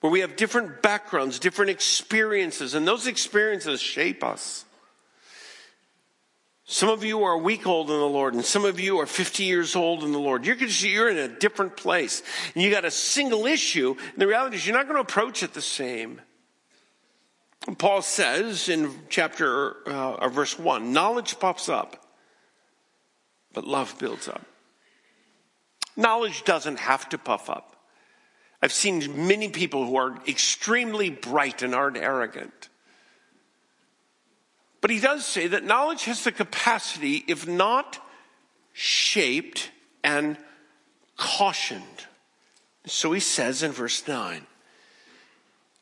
where 0.02 0.12
we 0.12 0.20
have 0.20 0.36
different 0.36 0.82
backgrounds, 0.82 1.40
different 1.40 1.72
experiences, 1.72 2.74
and 2.74 2.88
those 2.88 3.08
experiences 3.08 3.80
shape 3.80 4.24
us. 4.24 4.66
Some 6.66 6.90
of 6.90 7.04
you 7.04 7.24
are 7.24 7.34
a 7.34 7.38
week 7.38 7.68
old 7.68 7.90
in 7.92 8.00
the 8.00 8.08
Lord, 8.08 8.34
and 8.34 8.44
some 8.44 8.66
of 8.66 8.80
you 8.80 9.00
are 9.00 9.06
50 9.06 9.44
years 9.44 9.76
old 9.76 10.04
in 10.04 10.12
the 10.12 10.20
Lord. 10.20 10.46
You're, 10.46 10.56
you're 10.56 11.10
in 11.10 11.18
a 11.18 11.28
different 11.28 11.78
place, 11.78 12.24
and 12.54 12.64
you 12.64 12.72
got 12.72 12.86
a 12.86 12.92
single 12.92 13.46
issue, 13.46 13.96
and 14.00 14.22
the 14.22 14.28
reality 14.28 14.56
is 14.56 14.66
you're 14.66 14.76
not 14.76 14.88
going 14.88 14.96
to 14.96 15.02
approach 15.02 15.44
it 15.44 15.54
the 15.54 15.62
same. 15.62 16.22
Paul 17.78 18.02
says 18.02 18.70
in 18.70 18.92
chapter, 19.10 19.88
uh, 19.88 20.14
or 20.14 20.30
verse 20.30 20.58
1, 20.58 20.94
knowledge 20.94 21.40
pops 21.40 21.70
up, 21.70 22.08
but 23.54 23.68
love 23.68 23.96
builds 24.00 24.28
up. 24.28 24.46
Knowledge 25.96 26.44
doesn't 26.44 26.80
have 26.80 27.08
to 27.10 27.20
puff 27.20 27.50
up. 27.50 27.76
I've 28.62 28.74
seen 28.74 29.28
many 29.28 29.50
people 29.50 29.86
who 29.86 29.96
are 29.96 30.20
extremely 30.28 31.10
bright 31.10 31.64
and 31.64 31.74
aren't 31.74 31.98
arrogant. 31.98 32.70
But 34.82 34.92
he 34.92 35.00
does 35.00 35.26
say 35.26 35.48
that 35.48 35.64
knowledge 35.64 36.06
has 36.06 36.24
the 36.24 36.32
capacity, 36.32 37.24
if 37.28 37.48
not 37.48 38.00
shaped 38.74 39.72
and 40.04 40.38
cautioned. 41.18 41.84
So 42.86 43.12
he 43.12 43.20
says 43.20 43.64
in 43.64 43.72
verse 43.72 44.08
9, 44.08 44.46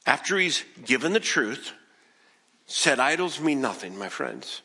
after 0.05 0.37
he's 0.37 0.63
given 0.85 1.13
the 1.13 1.19
truth, 1.19 1.73
said 2.65 2.99
idols 2.99 3.39
mean 3.39 3.61
nothing, 3.61 3.97
my 3.97 4.09
friends. 4.09 4.61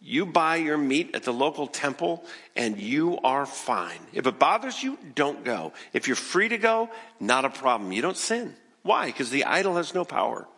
You 0.00 0.24
buy 0.24 0.56
your 0.56 0.78
meat 0.78 1.10
at 1.14 1.24
the 1.24 1.32
local 1.32 1.66
temple 1.66 2.24
and 2.56 2.80
you 2.80 3.18
are 3.18 3.44
fine. 3.44 4.00
If 4.14 4.26
it 4.26 4.38
bothers 4.38 4.82
you, 4.82 4.98
don't 5.14 5.44
go. 5.44 5.74
If 5.92 6.06
you're 6.06 6.16
free 6.16 6.48
to 6.48 6.58
go, 6.58 6.88
not 7.20 7.44
a 7.44 7.50
problem. 7.50 7.92
You 7.92 8.00
don't 8.00 8.16
sin. 8.16 8.54
Why? 8.82 9.06
Because 9.06 9.30
the 9.30 9.44
idol 9.44 9.76
has 9.76 9.94
no 9.94 10.04
power. 10.04 10.48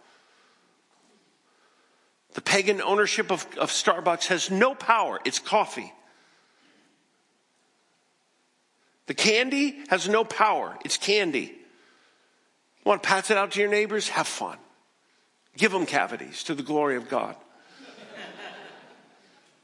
The 2.35 2.41
pagan 2.41 2.81
ownership 2.81 3.33
of, 3.33 3.45
of 3.59 3.71
Starbucks 3.71 4.27
has 4.27 4.51
no 4.51 4.75
power. 4.75 5.21
It's 5.25 5.41
coffee. 5.41 5.93
The 9.07 9.15
candy 9.15 9.81
has 9.89 10.09
no 10.09 10.25
power. 10.25 10.79
It's 10.85 10.97
candy. 10.97 11.53
Want 12.85 13.03
to 13.03 13.09
pass 13.09 13.31
it 13.31 13.37
out 13.37 13.53
to 13.53 13.61
your 13.61 13.69
neighbors? 13.69 14.09
Have 14.11 14.29
fun. 14.29 14.57
Give 15.57 15.73
them 15.73 15.85
cavities 15.85 16.45
to 16.45 16.55
the 16.55 16.63
glory 16.63 16.97
of 16.97 17.09
God. 17.09 17.37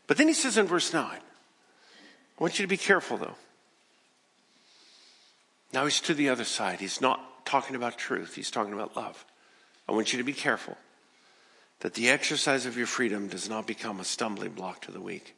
But 0.09 0.17
then 0.17 0.27
he 0.27 0.35
says 0.35 0.59
in 0.59 0.67
verse 0.67 0.93
9, 0.93 1.05
I 1.05 1.21
want 2.43 2.59
you 2.59 2.65
to 2.65 2.69
be 2.69 2.77
careful 2.77 3.19
though. 3.19 3.37
Now 5.73 5.85
he's 5.85 6.01
to 6.01 6.15
the 6.15 6.31
other 6.31 6.45
side. 6.45 6.81
He's 6.81 7.01
not 7.01 7.47
talking 7.47 7.77
about 7.77 7.97
truth, 7.97 8.35
he's 8.35 8.51
talking 8.51 8.73
about 8.73 8.97
love. 8.97 9.25
I 9.89 9.93
want 9.93 10.13
you 10.13 10.19
to 10.19 10.25
be 10.25 10.33
careful 10.33 10.77
that 11.81 11.95
the 11.95 12.09
exercise 12.09 12.67
of 12.67 12.77
your 12.77 12.87
freedom 12.87 13.29
does 13.29 13.49
not 13.49 13.67
become 13.67 14.01
a 14.01 14.05
stumbling 14.05 14.53
block 14.53 14.83
to 14.83 14.91
the 14.91 15.01
weak. 15.01 15.35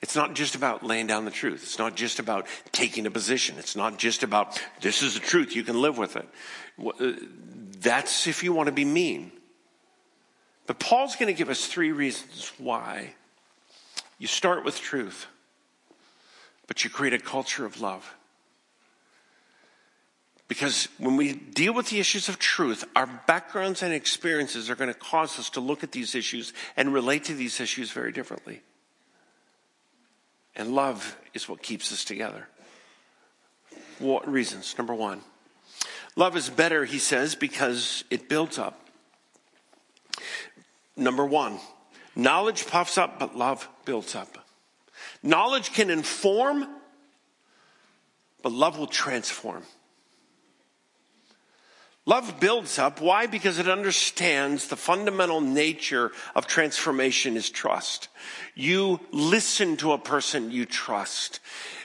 It's 0.00 0.14
not 0.14 0.34
just 0.34 0.54
about 0.54 0.84
laying 0.84 1.06
down 1.06 1.24
the 1.24 1.30
truth. 1.30 1.62
It's 1.62 1.78
not 1.78 1.96
just 1.96 2.18
about 2.18 2.46
taking 2.72 3.06
a 3.06 3.10
position. 3.10 3.56
It's 3.58 3.76
not 3.76 3.98
just 3.98 4.22
about 4.22 4.60
this 4.80 5.02
is 5.02 5.14
the 5.14 5.20
truth. 5.20 5.56
You 5.56 5.62
can 5.62 5.80
live 5.80 5.98
with 5.98 6.16
it. 6.16 6.28
Uh, 6.84 7.12
that's 7.80 8.26
if 8.26 8.42
you 8.42 8.52
want 8.52 8.66
to 8.66 8.72
be 8.72 8.84
mean. 8.84 9.32
But 10.68 10.78
Paul's 10.78 11.16
going 11.16 11.34
to 11.34 11.36
give 11.36 11.48
us 11.48 11.66
three 11.66 11.92
reasons 11.92 12.52
why. 12.58 13.14
You 14.18 14.26
start 14.26 14.64
with 14.64 14.78
truth, 14.78 15.26
but 16.66 16.84
you 16.84 16.90
create 16.90 17.14
a 17.14 17.18
culture 17.18 17.64
of 17.64 17.80
love. 17.80 18.14
Because 20.46 20.88
when 20.98 21.16
we 21.16 21.32
deal 21.32 21.72
with 21.72 21.88
the 21.88 22.00
issues 22.00 22.28
of 22.28 22.38
truth, 22.38 22.84
our 22.94 23.06
backgrounds 23.26 23.82
and 23.82 23.94
experiences 23.94 24.68
are 24.68 24.74
going 24.74 24.92
to 24.92 24.98
cause 24.98 25.38
us 25.38 25.48
to 25.50 25.60
look 25.60 25.82
at 25.82 25.92
these 25.92 26.14
issues 26.14 26.52
and 26.76 26.92
relate 26.92 27.24
to 27.24 27.34
these 27.34 27.60
issues 27.60 27.90
very 27.90 28.12
differently. 28.12 28.60
And 30.54 30.74
love 30.74 31.16
is 31.32 31.48
what 31.48 31.62
keeps 31.62 31.92
us 31.92 32.04
together. 32.04 32.46
What 34.00 34.30
reasons? 34.30 34.74
Number 34.76 34.94
one, 34.94 35.22
love 36.14 36.36
is 36.36 36.50
better, 36.50 36.84
he 36.84 36.98
says, 36.98 37.34
because 37.34 38.04
it 38.10 38.28
builds 38.28 38.58
up. 38.58 38.87
Number 40.98 41.24
one, 41.24 41.58
knowledge 42.16 42.66
puffs 42.66 42.98
up, 42.98 43.18
but 43.18 43.36
love 43.36 43.68
builds 43.84 44.14
up. 44.14 44.36
Knowledge 45.22 45.72
can 45.72 45.90
inform, 45.90 46.66
but 48.42 48.52
love 48.52 48.78
will 48.78 48.88
transform. 48.88 49.62
Love 52.08 52.40
builds 52.40 52.78
up. 52.78 53.02
Why? 53.02 53.26
Because 53.26 53.58
it 53.58 53.68
understands 53.68 54.68
the 54.68 54.76
fundamental 54.76 55.42
nature 55.42 56.10
of 56.34 56.46
transformation 56.46 57.36
is 57.36 57.50
trust. 57.50 58.08
You 58.54 58.98
listen 59.12 59.76
to 59.76 59.92
a 59.92 59.98
person 59.98 60.50
you 60.50 60.64
trust. 60.64 61.40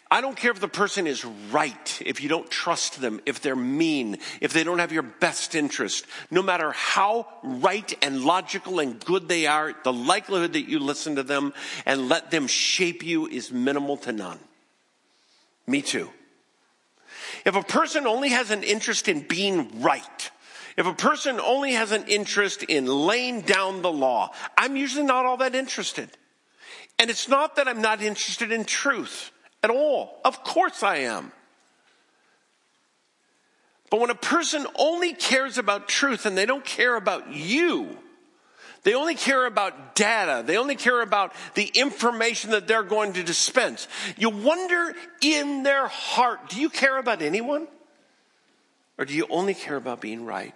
I 0.09 0.21
don't 0.21 0.37
care 0.37 0.51
if 0.51 0.61
the 0.61 0.69
person 0.69 1.07
is 1.07 1.25
right, 1.25 2.01
if 2.05 2.21
you 2.21 2.29
don't 2.29 2.49
trust 2.49 3.01
them, 3.01 3.19
if 3.25 3.41
they're 3.41 3.53
mean, 3.53 4.17
if 4.39 4.53
they 4.53 4.63
don't 4.63 4.79
have 4.79 4.93
your 4.93 5.03
best 5.03 5.55
interest. 5.55 6.05
No 6.31 6.41
matter 6.41 6.71
how 6.71 7.27
right 7.43 7.93
and 8.01 8.23
logical 8.23 8.79
and 8.79 9.03
good 9.03 9.27
they 9.27 9.45
are, 9.45 9.73
the 9.83 9.91
likelihood 9.91 10.53
that 10.53 10.69
you 10.69 10.79
listen 10.79 11.17
to 11.17 11.23
them 11.23 11.53
and 11.85 12.07
let 12.07 12.31
them 12.31 12.47
shape 12.47 13.03
you 13.03 13.27
is 13.27 13.51
minimal 13.51 13.97
to 13.97 14.13
none. 14.13 14.39
Me 15.67 15.81
too. 15.81 16.09
If 17.45 17.55
a 17.55 17.63
person 17.63 18.07
only 18.07 18.29
has 18.29 18.51
an 18.51 18.63
interest 18.63 19.07
in 19.07 19.21
being 19.21 19.81
right, 19.81 20.31
if 20.77 20.85
a 20.85 20.93
person 20.93 21.39
only 21.39 21.73
has 21.73 21.91
an 21.91 22.05
interest 22.07 22.63
in 22.63 22.85
laying 22.85 23.41
down 23.41 23.81
the 23.81 23.91
law, 23.91 24.31
I'm 24.57 24.75
usually 24.75 25.05
not 25.05 25.25
all 25.25 25.37
that 25.37 25.53
interested. 25.53 26.09
And 26.97 27.09
it's 27.09 27.27
not 27.27 27.57
that 27.57 27.67
I'm 27.67 27.81
not 27.81 28.01
interested 28.01 28.51
in 28.51 28.65
truth 28.65 29.31
at 29.61 29.69
all. 29.69 30.19
Of 30.25 30.43
course 30.43 30.83
I 30.83 30.97
am. 30.97 31.31
But 33.89 33.99
when 33.99 34.09
a 34.09 34.15
person 34.15 34.65
only 34.75 35.13
cares 35.13 35.57
about 35.57 35.87
truth 35.87 36.25
and 36.25 36.35
they 36.35 36.47
don't 36.47 36.65
care 36.65 36.95
about 36.95 37.31
you, 37.31 37.99
they 38.83 38.95
only 38.95 39.15
care 39.15 39.45
about 39.45 39.95
data. 39.95 40.43
They 40.45 40.57
only 40.57 40.75
care 40.75 41.01
about 41.01 41.33
the 41.55 41.65
information 41.73 42.51
that 42.51 42.67
they're 42.67 42.83
going 42.83 43.13
to 43.13 43.23
dispense. 43.23 43.87
You 44.17 44.29
wonder 44.29 44.93
in 45.21 45.63
their 45.63 45.87
heart, 45.87 46.49
do 46.49 46.59
you 46.59 46.69
care 46.69 46.97
about 46.97 47.21
anyone? 47.21 47.67
Or 48.97 49.05
do 49.05 49.13
you 49.13 49.25
only 49.29 49.53
care 49.53 49.77
about 49.77 50.01
being 50.01 50.25
right? 50.25 50.53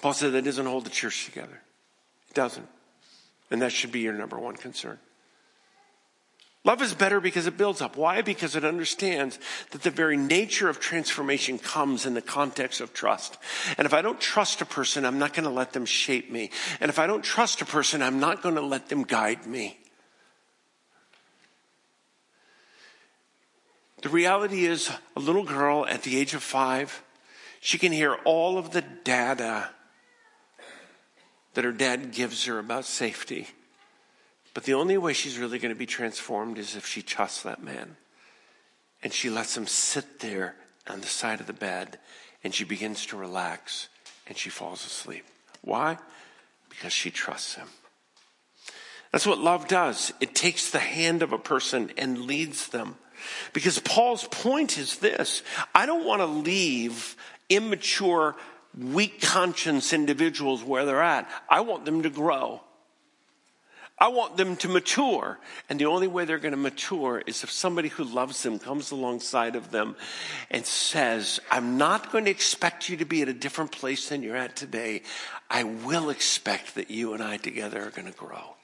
Paul 0.00 0.14
said 0.14 0.32
that 0.32 0.44
doesn't 0.44 0.66
hold 0.66 0.86
the 0.86 0.90
church 0.90 1.26
together. 1.26 1.60
It 2.28 2.34
doesn't. 2.34 2.68
And 3.50 3.62
that 3.62 3.72
should 3.72 3.92
be 3.92 4.00
your 4.00 4.12
number 4.12 4.38
one 4.38 4.56
concern. 4.56 4.98
Love 6.64 6.82
is 6.82 6.92
better 6.92 7.20
because 7.20 7.46
it 7.46 7.56
builds 7.56 7.80
up. 7.80 7.96
Why? 7.96 8.20
Because 8.20 8.56
it 8.56 8.64
understands 8.64 9.38
that 9.70 9.82
the 9.82 9.90
very 9.90 10.16
nature 10.16 10.68
of 10.68 10.80
transformation 10.80 11.58
comes 11.58 12.04
in 12.04 12.14
the 12.14 12.20
context 12.20 12.80
of 12.80 12.92
trust. 12.92 13.38
And 13.78 13.86
if 13.86 13.94
I 13.94 14.02
don't 14.02 14.20
trust 14.20 14.60
a 14.60 14.66
person, 14.66 15.06
I'm 15.06 15.18
not 15.18 15.34
going 15.34 15.44
to 15.44 15.54
let 15.54 15.72
them 15.72 15.86
shape 15.86 16.30
me. 16.30 16.50
And 16.80 16.88
if 16.88 16.98
I 16.98 17.06
don't 17.06 17.22
trust 17.22 17.62
a 17.62 17.64
person, 17.64 18.02
I'm 18.02 18.18
not 18.18 18.42
going 18.42 18.56
to 18.56 18.60
let 18.60 18.88
them 18.88 19.04
guide 19.04 19.46
me. 19.46 19.78
The 24.02 24.08
reality 24.08 24.64
is, 24.64 24.90
a 25.16 25.20
little 25.20 25.44
girl 25.44 25.86
at 25.86 26.02
the 26.02 26.18
age 26.18 26.34
of 26.34 26.42
five, 26.42 27.02
she 27.60 27.78
can 27.78 27.92
hear 27.92 28.14
all 28.24 28.58
of 28.58 28.70
the 28.70 28.82
data 28.82 29.70
that 31.54 31.64
her 31.64 31.72
dad 31.72 32.12
gives 32.12 32.44
her 32.44 32.58
about 32.58 32.84
safety. 32.84 33.48
But 34.54 34.64
the 34.64 34.74
only 34.74 34.98
way 34.98 35.12
she's 35.12 35.38
really 35.38 35.58
going 35.58 35.74
to 35.74 35.78
be 35.78 35.86
transformed 35.86 36.58
is 36.58 36.76
if 36.76 36.86
she 36.86 37.02
trusts 37.02 37.42
that 37.42 37.62
man. 37.62 37.96
And 39.02 39.12
she 39.12 39.30
lets 39.30 39.56
him 39.56 39.66
sit 39.66 40.20
there 40.20 40.56
on 40.88 41.00
the 41.00 41.06
side 41.06 41.40
of 41.40 41.46
the 41.46 41.52
bed 41.52 41.98
and 42.42 42.54
she 42.54 42.64
begins 42.64 43.06
to 43.06 43.16
relax 43.16 43.88
and 44.26 44.36
she 44.36 44.50
falls 44.50 44.84
asleep. 44.84 45.24
Why? 45.62 45.98
Because 46.68 46.92
she 46.92 47.10
trusts 47.10 47.54
him. 47.54 47.68
That's 49.12 49.26
what 49.26 49.38
love 49.38 49.68
does. 49.68 50.12
It 50.20 50.34
takes 50.34 50.70
the 50.70 50.78
hand 50.78 51.22
of 51.22 51.32
a 51.32 51.38
person 51.38 51.90
and 51.96 52.26
leads 52.26 52.68
them. 52.68 52.96
Because 53.52 53.78
Paul's 53.80 54.24
point 54.24 54.78
is 54.78 54.96
this 54.96 55.42
I 55.74 55.86
don't 55.86 56.06
want 56.06 56.20
to 56.20 56.26
leave 56.26 57.16
immature, 57.48 58.36
weak 58.76 59.20
conscience 59.20 59.92
individuals 59.92 60.62
where 60.62 60.84
they're 60.84 61.02
at. 61.02 61.28
I 61.48 61.60
want 61.60 61.84
them 61.84 62.02
to 62.02 62.10
grow. 62.10 62.60
I 64.00 64.08
want 64.08 64.36
them 64.36 64.56
to 64.58 64.68
mature. 64.68 65.38
And 65.68 65.80
the 65.80 65.86
only 65.86 66.06
way 66.06 66.24
they're 66.24 66.38
going 66.38 66.52
to 66.52 66.56
mature 66.56 67.22
is 67.26 67.42
if 67.42 67.50
somebody 67.50 67.88
who 67.88 68.04
loves 68.04 68.42
them 68.42 68.58
comes 68.58 68.90
alongside 68.90 69.56
of 69.56 69.70
them 69.70 69.96
and 70.50 70.64
says, 70.64 71.40
I'm 71.50 71.78
not 71.78 72.12
going 72.12 72.26
to 72.26 72.30
expect 72.30 72.88
you 72.88 72.96
to 72.98 73.04
be 73.04 73.22
at 73.22 73.28
a 73.28 73.32
different 73.32 73.72
place 73.72 74.08
than 74.08 74.22
you're 74.22 74.36
at 74.36 74.54
today. 74.54 75.02
I 75.50 75.64
will 75.64 76.10
expect 76.10 76.76
that 76.76 76.90
you 76.90 77.12
and 77.12 77.22
I 77.22 77.38
together 77.38 77.82
are 77.82 77.90
going 77.90 78.10
to 78.10 78.16
grow. 78.16 78.54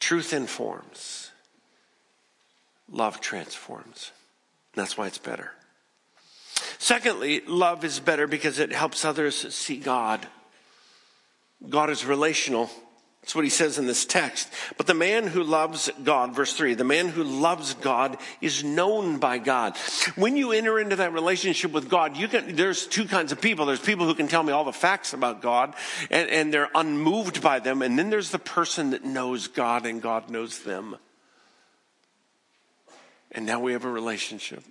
Truth 0.00 0.32
informs, 0.32 1.30
love 2.90 3.20
transforms. 3.20 4.10
That's 4.74 4.96
why 4.96 5.06
it's 5.06 5.18
better. 5.18 5.52
Secondly, 6.78 7.42
love 7.46 7.84
is 7.84 8.00
better 8.00 8.26
because 8.26 8.58
it 8.58 8.72
helps 8.72 9.04
others 9.04 9.54
see 9.54 9.76
God. 9.76 10.26
God 11.68 11.90
is 11.90 12.04
relational. 12.04 12.70
That's 13.22 13.36
what 13.36 13.44
he 13.44 13.50
says 13.50 13.78
in 13.78 13.86
this 13.86 14.04
text. 14.04 14.48
But 14.76 14.88
the 14.88 14.94
man 14.94 15.28
who 15.28 15.44
loves 15.44 15.88
God, 16.02 16.34
verse 16.34 16.54
3, 16.54 16.74
the 16.74 16.82
man 16.82 17.06
who 17.06 17.22
loves 17.22 17.74
God 17.74 18.18
is 18.40 18.64
known 18.64 19.18
by 19.18 19.38
God. 19.38 19.76
When 20.16 20.36
you 20.36 20.50
enter 20.50 20.80
into 20.80 20.96
that 20.96 21.12
relationship 21.12 21.70
with 21.70 21.88
God, 21.88 22.16
you 22.16 22.26
can, 22.26 22.56
there's 22.56 22.84
two 22.84 23.04
kinds 23.04 23.30
of 23.30 23.40
people. 23.40 23.64
There's 23.64 23.78
people 23.78 24.06
who 24.06 24.16
can 24.16 24.26
tell 24.26 24.42
me 24.42 24.52
all 24.52 24.64
the 24.64 24.72
facts 24.72 25.12
about 25.12 25.40
God 25.40 25.74
and, 26.10 26.28
and 26.30 26.52
they're 26.52 26.70
unmoved 26.74 27.40
by 27.40 27.60
them. 27.60 27.80
And 27.80 27.96
then 27.96 28.10
there's 28.10 28.30
the 28.30 28.40
person 28.40 28.90
that 28.90 29.04
knows 29.04 29.46
God 29.46 29.86
and 29.86 30.02
God 30.02 30.28
knows 30.28 30.64
them. 30.64 30.96
And 33.30 33.46
now 33.46 33.60
we 33.60 33.72
have 33.72 33.84
a 33.84 33.90
relationship. 33.90 34.64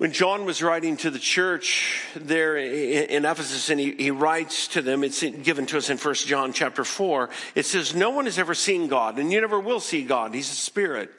When 0.00 0.12
John 0.12 0.46
was 0.46 0.62
writing 0.62 0.96
to 0.96 1.10
the 1.10 1.18
church 1.18 2.06
there 2.16 2.56
in 2.56 3.26
Ephesus 3.26 3.68
and 3.68 3.78
he, 3.78 3.92
he, 3.92 4.10
writes 4.10 4.68
to 4.68 4.80
them, 4.80 5.04
it's 5.04 5.22
given 5.22 5.66
to 5.66 5.76
us 5.76 5.90
in 5.90 5.98
1 5.98 6.14
John 6.14 6.54
chapter 6.54 6.84
4, 6.84 7.28
it 7.54 7.66
says, 7.66 7.94
No 7.94 8.08
one 8.08 8.24
has 8.24 8.38
ever 8.38 8.54
seen 8.54 8.88
God 8.88 9.18
and 9.18 9.30
you 9.30 9.42
never 9.42 9.60
will 9.60 9.78
see 9.78 10.02
God. 10.02 10.32
He's 10.32 10.50
a 10.50 10.54
spirit. 10.54 11.10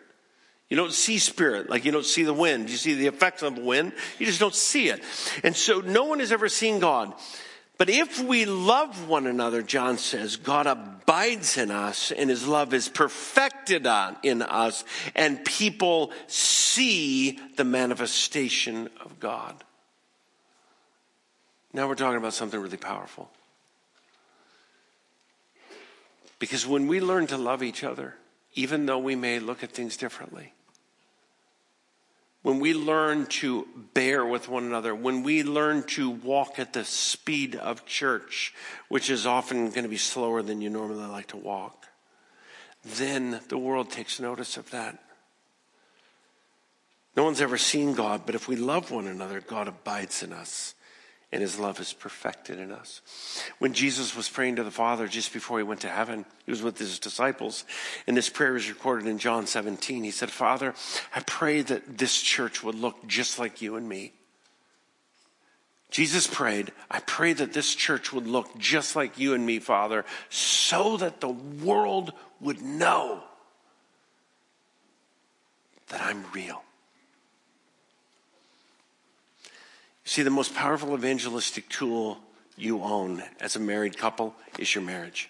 You 0.67 0.77
don't 0.77 0.93
see 0.93 1.19
spirit, 1.19 1.69
like 1.69 1.85
you 1.85 1.91
don't 1.91 2.07
see 2.07 2.23
the 2.23 2.33
wind. 2.33 2.71
You 2.71 2.75
see 2.75 2.95
the 2.95 3.05
effects 3.05 3.43
of 3.43 3.55
the 3.55 3.61
wind, 3.61 3.93
you 4.17 4.25
just 4.25 4.39
don't 4.39 4.55
see 4.55 4.89
it. 4.89 5.03
And 5.43 5.55
so 5.55 5.81
no 5.81 6.05
one 6.05 6.17
has 6.17 6.31
ever 6.31 6.49
seen 6.49 6.79
God. 6.79 7.13
But 7.81 7.89
if 7.89 8.19
we 8.19 8.45
love 8.45 9.09
one 9.09 9.25
another, 9.25 9.63
John 9.63 9.97
says, 9.97 10.35
God 10.35 10.67
abides 10.67 11.57
in 11.57 11.71
us 11.71 12.11
and 12.11 12.29
his 12.29 12.47
love 12.47 12.75
is 12.75 12.87
perfected 12.87 13.87
on, 13.87 14.17
in 14.21 14.43
us, 14.43 14.83
and 15.15 15.43
people 15.43 16.11
see 16.27 17.39
the 17.55 17.63
manifestation 17.63 18.87
of 19.03 19.19
God. 19.19 19.63
Now 21.73 21.87
we're 21.87 21.95
talking 21.95 22.19
about 22.19 22.35
something 22.35 22.59
really 22.59 22.77
powerful. 22.77 23.31
Because 26.37 26.67
when 26.67 26.85
we 26.85 27.01
learn 27.01 27.25
to 27.25 27.37
love 27.37 27.63
each 27.63 27.83
other, 27.83 28.13
even 28.53 28.85
though 28.85 28.99
we 28.99 29.15
may 29.15 29.39
look 29.39 29.63
at 29.63 29.71
things 29.71 29.97
differently, 29.97 30.53
when 32.43 32.59
we 32.59 32.73
learn 32.73 33.27
to 33.27 33.67
bear 33.93 34.25
with 34.25 34.49
one 34.49 34.63
another, 34.63 34.95
when 34.95 35.23
we 35.23 35.43
learn 35.43 35.83
to 35.83 36.09
walk 36.09 36.57
at 36.57 36.73
the 36.73 36.83
speed 36.83 37.55
of 37.55 37.85
church, 37.85 38.53
which 38.89 39.09
is 39.09 39.25
often 39.25 39.69
going 39.69 39.83
to 39.83 39.89
be 39.89 39.97
slower 39.97 40.41
than 40.41 40.61
you 40.61 40.69
normally 40.69 41.05
like 41.05 41.27
to 41.27 41.37
walk, 41.37 41.85
then 42.83 43.39
the 43.49 43.57
world 43.57 43.91
takes 43.91 44.19
notice 44.19 44.57
of 44.57 44.71
that. 44.71 44.97
No 47.15 47.23
one's 47.23 47.41
ever 47.41 47.57
seen 47.57 47.93
God, 47.93 48.23
but 48.25 48.35
if 48.35 48.47
we 48.47 48.55
love 48.55 48.89
one 48.89 49.05
another, 49.05 49.41
God 49.41 49.67
abides 49.67 50.23
in 50.23 50.33
us 50.33 50.73
and 51.31 51.41
his 51.41 51.57
love 51.57 51.79
is 51.79 51.93
perfected 51.93 52.59
in 52.59 52.71
us. 52.71 53.01
When 53.59 53.73
Jesus 53.73 54.15
was 54.15 54.27
praying 54.27 54.57
to 54.57 54.63
the 54.63 54.71
Father 54.71 55.07
just 55.07 55.31
before 55.31 55.57
he 55.57 55.63
went 55.63 55.81
to 55.81 55.89
heaven, 55.89 56.25
he 56.45 56.51
was 56.51 56.61
with 56.61 56.77
his 56.77 56.99
disciples, 56.99 57.63
and 58.05 58.17
this 58.17 58.29
prayer 58.29 58.55
is 58.55 58.69
recorded 58.69 59.07
in 59.07 59.17
John 59.17 59.47
17. 59.47 60.03
He 60.03 60.11
said, 60.11 60.29
Father, 60.29 60.73
I 61.15 61.21
pray 61.21 61.61
that 61.61 61.97
this 61.97 62.21
church 62.21 62.63
would 62.63 62.75
look 62.75 63.07
just 63.07 63.39
like 63.39 63.61
you 63.61 63.75
and 63.75 63.87
me. 63.87 64.13
Jesus 65.89 66.25
prayed, 66.25 66.71
I 66.89 66.99
pray 66.99 67.33
that 67.33 67.51
this 67.51 67.75
church 67.75 68.13
would 68.13 68.25
look 68.25 68.57
just 68.57 68.95
like 68.95 69.19
you 69.19 69.33
and 69.33 69.45
me, 69.45 69.59
Father, 69.59 70.05
so 70.29 70.95
that 70.97 71.19
the 71.19 71.29
world 71.29 72.13
would 72.39 72.61
know 72.61 73.21
that 75.89 76.01
I'm 76.01 76.23
real. 76.33 76.63
See, 80.11 80.23
the 80.23 80.29
most 80.29 80.53
powerful 80.53 80.93
evangelistic 80.93 81.69
tool 81.69 82.17
you 82.57 82.83
own 82.83 83.23
as 83.39 83.55
a 83.55 83.61
married 83.61 83.97
couple 83.97 84.35
is 84.59 84.75
your 84.75 84.83
marriage. 84.83 85.29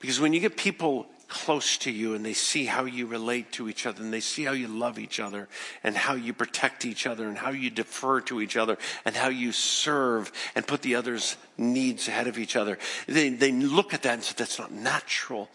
Because 0.00 0.18
when 0.18 0.32
you 0.32 0.40
get 0.40 0.56
people 0.56 1.06
close 1.28 1.76
to 1.76 1.92
you 1.92 2.14
and 2.14 2.26
they 2.26 2.32
see 2.32 2.64
how 2.64 2.86
you 2.86 3.06
relate 3.06 3.52
to 3.52 3.68
each 3.68 3.86
other 3.86 4.02
and 4.02 4.12
they 4.12 4.18
see 4.18 4.42
how 4.42 4.50
you 4.50 4.66
love 4.66 4.98
each 4.98 5.20
other 5.20 5.46
and 5.84 5.96
how 5.96 6.14
you 6.14 6.32
protect 6.32 6.84
each 6.84 7.06
other 7.06 7.28
and 7.28 7.38
how 7.38 7.50
you 7.50 7.70
defer 7.70 8.20
to 8.22 8.40
each 8.40 8.56
other 8.56 8.78
and 9.04 9.14
how 9.14 9.28
you 9.28 9.52
serve 9.52 10.32
and 10.56 10.66
put 10.66 10.82
the 10.82 10.96
other's 10.96 11.36
needs 11.56 12.08
ahead 12.08 12.26
of 12.26 12.40
each 12.40 12.56
other, 12.56 12.76
they, 13.06 13.28
they 13.28 13.52
look 13.52 13.94
at 13.94 14.02
that 14.02 14.14
and 14.14 14.24
say, 14.24 14.34
that's 14.36 14.58
not 14.58 14.72
natural. 14.72 15.48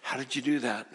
How 0.00 0.16
did 0.16 0.34
you 0.34 0.40
do 0.40 0.60
that? 0.60 0.86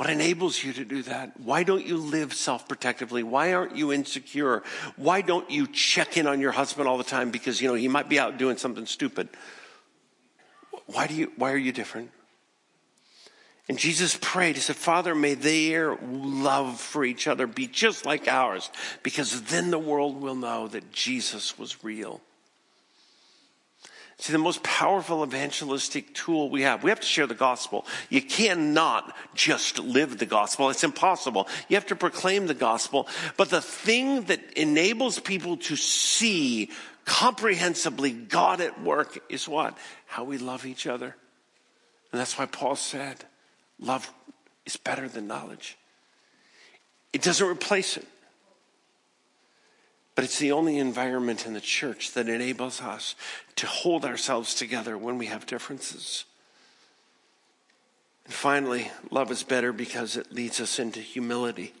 What 0.00 0.08
enables 0.08 0.64
you 0.64 0.72
to 0.72 0.84
do 0.86 1.02
that? 1.02 1.38
Why 1.38 1.62
don't 1.62 1.84
you 1.84 1.98
live 1.98 2.32
self 2.32 2.66
protectively? 2.66 3.22
Why 3.22 3.52
aren't 3.52 3.76
you 3.76 3.92
insecure? 3.92 4.62
Why 4.96 5.20
don't 5.20 5.50
you 5.50 5.66
check 5.66 6.16
in 6.16 6.26
on 6.26 6.40
your 6.40 6.52
husband 6.52 6.88
all 6.88 6.96
the 6.96 7.04
time 7.04 7.30
because, 7.30 7.60
you 7.60 7.68
know, 7.68 7.74
he 7.74 7.86
might 7.86 8.08
be 8.08 8.18
out 8.18 8.38
doing 8.38 8.56
something 8.56 8.86
stupid? 8.86 9.28
Why, 10.86 11.06
do 11.06 11.12
you, 11.12 11.30
why 11.36 11.52
are 11.52 11.58
you 11.58 11.70
different? 11.70 12.12
And 13.68 13.78
Jesus 13.78 14.16
prayed, 14.18 14.54
He 14.54 14.62
said, 14.62 14.76
Father, 14.76 15.14
may 15.14 15.34
their 15.34 15.98
love 16.02 16.80
for 16.80 17.04
each 17.04 17.28
other 17.28 17.46
be 17.46 17.66
just 17.66 18.06
like 18.06 18.26
ours, 18.26 18.70
because 19.02 19.42
then 19.42 19.70
the 19.70 19.78
world 19.78 20.22
will 20.22 20.34
know 20.34 20.66
that 20.68 20.92
Jesus 20.92 21.58
was 21.58 21.84
real. 21.84 22.22
See, 24.20 24.34
the 24.34 24.38
most 24.38 24.62
powerful 24.62 25.24
evangelistic 25.24 26.14
tool 26.14 26.50
we 26.50 26.60
have, 26.60 26.84
we 26.84 26.90
have 26.90 27.00
to 27.00 27.06
share 27.06 27.26
the 27.26 27.34
gospel. 27.34 27.86
You 28.10 28.20
cannot 28.20 29.16
just 29.34 29.78
live 29.78 30.18
the 30.18 30.26
gospel. 30.26 30.68
It's 30.68 30.84
impossible. 30.84 31.48
You 31.70 31.76
have 31.76 31.86
to 31.86 31.96
proclaim 31.96 32.46
the 32.46 32.52
gospel. 32.52 33.08
But 33.38 33.48
the 33.48 33.62
thing 33.62 34.24
that 34.24 34.52
enables 34.52 35.18
people 35.18 35.56
to 35.56 35.76
see 35.76 36.70
comprehensively 37.06 38.12
God 38.12 38.60
at 38.60 38.82
work 38.82 39.24
is 39.30 39.48
what? 39.48 39.78
How 40.04 40.24
we 40.24 40.36
love 40.36 40.66
each 40.66 40.86
other. 40.86 41.16
And 42.12 42.20
that's 42.20 42.38
why 42.38 42.44
Paul 42.44 42.76
said, 42.76 43.24
love 43.80 44.12
is 44.66 44.76
better 44.76 45.08
than 45.08 45.28
knowledge. 45.28 45.78
It 47.14 47.22
doesn't 47.22 47.46
replace 47.46 47.96
it. 47.96 48.06
But 50.20 50.26
it's 50.26 50.38
the 50.38 50.52
only 50.52 50.76
environment 50.76 51.46
in 51.46 51.54
the 51.54 51.62
church 51.62 52.12
that 52.12 52.28
enables 52.28 52.82
us 52.82 53.14
to 53.56 53.66
hold 53.66 54.04
ourselves 54.04 54.54
together 54.54 54.98
when 54.98 55.16
we 55.16 55.24
have 55.28 55.46
differences. 55.46 56.26
And 58.26 58.34
finally, 58.34 58.90
love 59.10 59.30
is 59.30 59.42
better 59.42 59.72
because 59.72 60.18
it 60.18 60.30
leads 60.30 60.60
us 60.60 60.78
into 60.78 61.00
humility. 61.00 61.72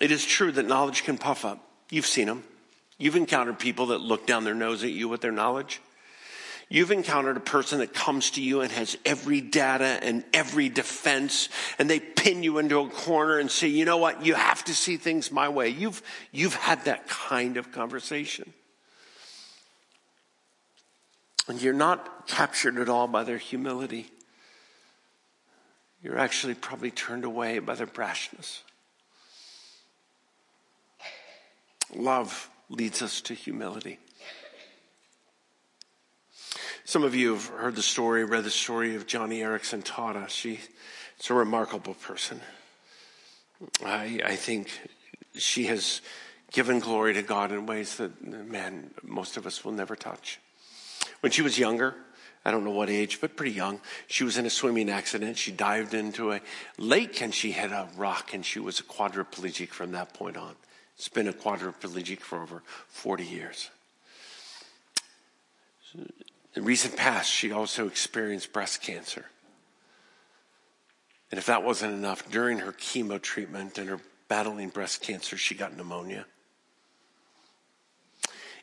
It 0.00 0.10
is 0.10 0.24
true 0.24 0.50
that 0.52 0.66
knowledge 0.66 1.04
can 1.04 1.18
puff 1.18 1.44
up. 1.44 1.62
You've 1.90 2.06
seen 2.06 2.28
them. 2.28 2.44
You've 2.96 3.14
encountered 3.14 3.58
people 3.58 3.88
that 3.88 4.00
look 4.00 4.26
down 4.26 4.44
their 4.44 4.54
nose 4.54 4.82
at 4.82 4.92
you 4.92 5.06
with 5.06 5.20
their 5.20 5.32
knowledge. 5.32 5.82
You've 6.72 6.92
encountered 6.92 7.36
a 7.36 7.40
person 7.40 7.80
that 7.80 7.92
comes 7.92 8.30
to 8.32 8.40
you 8.40 8.60
and 8.60 8.70
has 8.70 8.96
every 9.04 9.40
data 9.40 9.98
and 10.02 10.22
every 10.32 10.68
defense, 10.68 11.48
and 11.80 11.90
they 11.90 11.98
pin 11.98 12.44
you 12.44 12.58
into 12.58 12.78
a 12.78 12.88
corner 12.88 13.40
and 13.40 13.50
say, 13.50 13.66
you 13.66 13.84
know 13.84 13.96
what, 13.96 14.24
you 14.24 14.34
have 14.34 14.64
to 14.66 14.74
see 14.74 14.96
things 14.96 15.32
my 15.32 15.48
way. 15.48 15.68
You've, 15.68 16.00
you've 16.30 16.54
had 16.54 16.84
that 16.84 17.08
kind 17.08 17.56
of 17.56 17.72
conversation. 17.72 18.52
And 21.48 21.60
you're 21.60 21.74
not 21.74 22.28
captured 22.28 22.78
at 22.78 22.88
all 22.88 23.08
by 23.08 23.24
their 23.24 23.38
humility. 23.38 24.08
You're 26.04 26.18
actually 26.18 26.54
probably 26.54 26.92
turned 26.92 27.24
away 27.24 27.58
by 27.58 27.74
their 27.74 27.88
brashness. 27.88 28.60
Love 31.92 32.48
leads 32.68 33.02
us 33.02 33.20
to 33.22 33.34
humility. 33.34 33.98
Some 36.84 37.04
of 37.04 37.14
you 37.14 37.34
have 37.34 37.46
heard 37.46 37.76
the 37.76 37.82
story, 37.82 38.24
read 38.24 38.44
the 38.44 38.50
story 38.50 38.96
of 38.96 39.06
Joni 39.06 39.40
Eareckson 39.40 39.84
Tada. 39.84 40.28
She's 40.28 40.68
a 41.28 41.34
remarkable 41.34 41.94
person. 41.94 42.40
I, 43.84 44.20
I 44.24 44.36
think 44.36 44.70
she 45.36 45.66
has 45.66 46.00
given 46.50 46.80
glory 46.80 47.14
to 47.14 47.22
God 47.22 47.52
in 47.52 47.66
ways 47.66 47.96
that, 47.96 48.24
man, 48.24 48.90
most 49.02 49.36
of 49.36 49.46
us 49.46 49.64
will 49.64 49.72
never 49.72 49.94
touch. 49.94 50.40
When 51.20 51.30
she 51.30 51.42
was 51.42 51.58
younger, 51.58 51.94
I 52.44 52.50
don't 52.50 52.64
know 52.64 52.70
what 52.70 52.88
age, 52.88 53.20
but 53.20 53.36
pretty 53.36 53.52
young. 53.52 53.80
She 54.06 54.24
was 54.24 54.38
in 54.38 54.46
a 54.46 54.50
swimming 54.50 54.88
accident. 54.88 55.36
She 55.36 55.52
dived 55.52 55.92
into 55.92 56.32
a 56.32 56.40
lake 56.78 57.20
and 57.20 57.34
she 57.34 57.52
hit 57.52 57.70
a 57.70 57.88
rock 57.96 58.32
and 58.32 58.44
she 58.44 58.58
was 58.58 58.80
a 58.80 58.82
quadriplegic 58.82 59.68
from 59.68 59.92
that 59.92 60.14
point 60.14 60.38
on. 60.38 60.54
It's 60.96 61.08
been 61.08 61.28
a 61.28 61.32
quadriplegic 61.32 62.20
for 62.20 62.42
over 62.42 62.62
40 62.88 63.24
years. 63.24 63.70
In 66.54 66.64
recent 66.64 66.96
past, 66.96 67.30
she 67.30 67.52
also 67.52 67.86
experienced 67.86 68.52
breast 68.52 68.82
cancer. 68.82 69.26
And 71.30 71.38
if 71.38 71.46
that 71.46 71.62
wasn't 71.62 71.94
enough, 71.94 72.28
during 72.30 72.58
her 72.58 72.72
chemo 72.72 73.22
treatment 73.22 73.78
and 73.78 73.88
her 73.88 74.00
battling 74.28 74.68
breast 74.68 75.00
cancer, 75.00 75.36
she 75.36 75.54
got 75.54 75.76
pneumonia. 75.76 76.26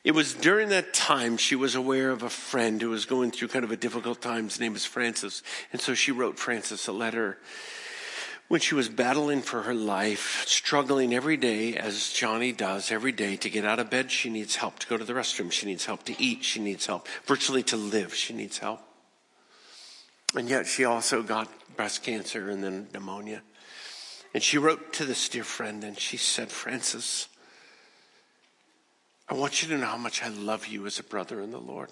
It 0.03 0.11
was 0.11 0.33
during 0.33 0.69
that 0.69 0.93
time 0.93 1.37
she 1.37 1.55
was 1.55 1.75
aware 1.75 2.11
of 2.11 2.23
a 2.23 2.29
friend 2.29 2.81
who 2.81 2.89
was 2.89 3.05
going 3.05 3.31
through 3.31 3.49
kind 3.49 3.65
of 3.65 3.71
a 3.71 3.77
difficult 3.77 4.21
time. 4.21 4.45
His 4.45 4.59
name 4.59 4.75
is 4.75 4.85
Francis. 4.85 5.43
And 5.71 5.81
so 5.81 5.93
she 5.93 6.11
wrote 6.11 6.39
Francis 6.39 6.87
a 6.87 6.93
letter 6.93 7.37
when 8.47 8.61
she 8.61 8.75
was 8.75 8.87
battling 8.87 9.41
for 9.41 9.63
her 9.63 9.73
life, 9.73 10.43
struggling 10.47 11.13
every 11.13 11.37
day, 11.37 11.75
as 11.75 11.95
Joni 11.95 12.55
does 12.55 12.91
every 12.91 13.11
day, 13.11 13.35
to 13.37 13.49
get 13.49 13.65
out 13.65 13.79
of 13.79 13.89
bed. 13.89 14.09
She 14.09 14.29
needs 14.29 14.55
help 14.55 14.79
to 14.79 14.87
go 14.87 14.97
to 14.97 15.03
the 15.03 15.13
restroom. 15.13 15.51
She 15.51 15.65
needs 15.65 15.85
help 15.85 16.03
to 16.03 16.21
eat. 16.21 16.43
She 16.43 16.59
needs 16.59 16.85
help 16.85 17.07
virtually 17.25 17.63
to 17.63 17.77
live. 17.77 18.13
She 18.13 18.33
needs 18.33 18.57
help. 18.57 18.81
And 20.35 20.49
yet 20.49 20.65
she 20.65 20.85
also 20.85 21.23
got 21.23 21.49
breast 21.75 22.03
cancer 22.03 22.49
and 22.49 22.63
then 22.63 22.87
pneumonia. 22.93 23.41
And 24.33 24.43
she 24.43 24.57
wrote 24.57 24.93
to 24.93 25.05
this 25.05 25.27
dear 25.29 25.43
friend 25.43 25.83
and 25.83 25.99
she 25.99 26.17
said, 26.17 26.49
Francis, 26.49 27.27
I 29.29 29.33
want 29.33 29.61
you 29.61 29.69
to 29.69 29.77
know 29.77 29.87
how 29.87 29.97
much 29.97 30.23
I 30.23 30.29
love 30.29 30.67
you 30.67 30.85
as 30.85 30.99
a 30.99 31.03
brother 31.03 31.41
in 31.41 31.51
the 31.51 31.59
Lord. 31.59 31.89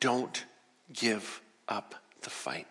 Don't 0.00 0.44
give 0.92 1.40
up 1.68 1.94
the 2.22 2.30
fight. 2.30 2.66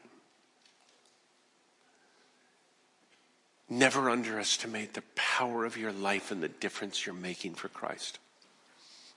Never 3.69 4.09
underestimate 4.09 4.93
the 4.93 5.03
power 5.15 5.65
of 5.65 5.77
your 5.77 5.91
life 5.91 6.31
and 6.31 6.41
the 6.41 6.47
difference 6.47 7.05
you're 7.05 7.15
making 7.15 7.55
for 7.55 7.67
Christ. 7.67 8.19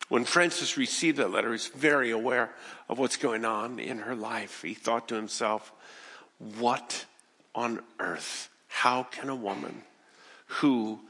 When 0.09 0.25
Francis 0.25 0.77
received 0.77 1.19
that 1.19 1.31
letter, 1.31 1.53
he's 1.53 1.69
very 1.69 2.11
aware 2.11 2.51
of 2.89 2.99
what's 2.99 3.17
going 3.17 3.45
on 3.45 3.79
in 3.79 3.99
her 3.99 4.17
life. 4.17 4.63
He 4.63 4.75
thought 4.75 5.09
to 5.09 5.15
himself, 5.15 5.73
What 6.39 7.05
on 7.55 7.81
earth? 8.01 8.49
How 8.67 9.05
can 9.05 9.29
a 9.29 9.37
woman 9.37 9.83
who 10.47 11.01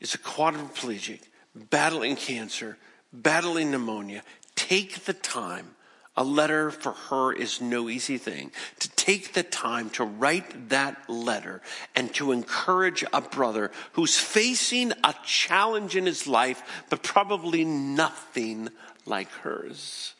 is 0.00 0.14
a 0.14 0.18
quadriplegic, 0.18 1.20
battling 1.54 2.16
cancer, 2.16 2.78
battling 3.12 3.70
pneumonia, 3.70 4.22
take 4.54 5.04
the 5.04 5.12
time. 5.12 5.75
A 6.16 6.24
letter 6.24 6.70
for 6.70 6.92
her 6.92 7.32
is 7.32 7.60
no 7.60 7.90
easy 7.90 8.16
thing. 8.16 8.50
To 8.80 8.88
take 8.90 9.34
the 9.34 9.42
time 9.42 9.90
to 9.90 10.04
write 10.04 10.70
that 10.70 11.10
letter 11.10 11.60
and 11.94 12.12
to 12.14 12.32
encourage 12.32 13.04
a 13.12 13.20
brother 13.20 13.70
who's 13.92 14.18
facing 14.18 14.92
a 15.04 15.14
challenge 15.24 15.94
in 15.94 16.06
his 16.06 16.26
life, 16.26 16.84
but 16.88 17.02
probably 17.02 17.64
nothing 17.64 18.70
like 19.04 19.30
hers. 19.30 20.14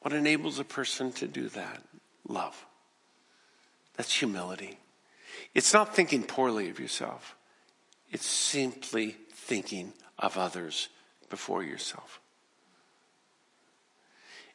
What 0.00 0.14
enables 0.14 0.58
a 0.60 0.64
person 0.64 1.10
to 1.12 1.26
do 1.26 1.48
that? 1.48 1.82
Love. 2.28 2.64
That's 3.96 4.12
humility. 4.12 4.78
It's 5.54 5.74
not 5.74 5.96
thinking 5.96 6.22
poorly 6.22 6.70
of 6.70 6.78
yourself. 6.78 7.34
It's 8.10 8.26
simply 8.26 9.16
thinking 9.32 9.92
of 10.18 10.38
others 10.38 10.88
before 11.28 11.64
yourself. 11.64 12.20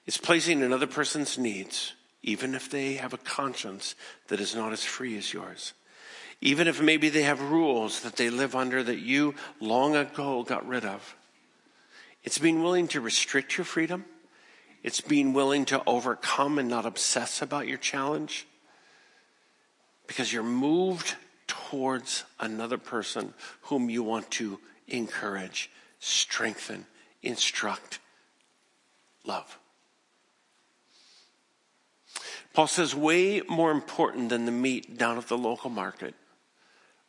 It's 0.06 0.18
placing 0.18 0.62
another 0.62 0.88
person's 0.88 1.38
needs, 1.38 1.94
even 2.22 2.56
if 2.56 2.70
they 2.70 2.96
have 2.96 3.13
a 3.13 3.18
conscience 3.18 3.96
that 4.28 4.39
is 4.39 4.56
not 4.56 4.74
as 4.74 4.84
free 4.84 5.18
as 5.18 5.34
yours. 5.34 5.74
Even 6.42 6.68
if 6.68 6.82
maybe 6.82 7.10
they 7.10 7.24
have 7.24 7.42
rules 7.42 8.02
that 8.02 8.18
they 8.18 8.30
live 8.30 8.56
under 8.56 8.84
that 8.84 9.00
you 9.00 9.34
long 9.62 9.96
ago 9.96 10.44
got 10.44 10.68
rid 10.68 10.84
of. 10.84 11.16
It's 12.24 12.38
being 12.38 12.62
willing 12.62 12.88
to 12.89 13.02
restrict 13.02 13.58
your 13.58 13.66
freedom. 13.66 14.06
It's 14.84 15.00
being 15.00 15.32
willing 15.32 15.63
to 15.66 15.82
overcome 15.88 16.60
and 16.60 16.68
not 16.68 16.86
obsess 16.86 17.42
about 17.42 17.68
your 17.68 17.78
challenge 17.78 18.46
because 20.08 20.34
you're 20.34 20.44
moved 20.44 21.16
towards 21.48 22.26
another 22.39 22.78
person 22.78 23.34
whom 23.63 23.89
you 23.89 24.04
want 24.04 24.30
to 24.32 24.60
encourage, 24.88 25.72
strengthen, 26.00 26.86
instruct, 27.22 28.00
love. 29.26 29.58
Paul 32.54 32.68
says, 32.68 32.94
way 32.94 33.42
more 33.50 33.72
important 33.72 34.30
than 34.30 34.46
the 34.46 34.52
meat 34.52 34.98
down 34.98 35.18
at 35.18 35.28
the 35.28 35.38
local 35.38 35.70
market, 35.70 36.13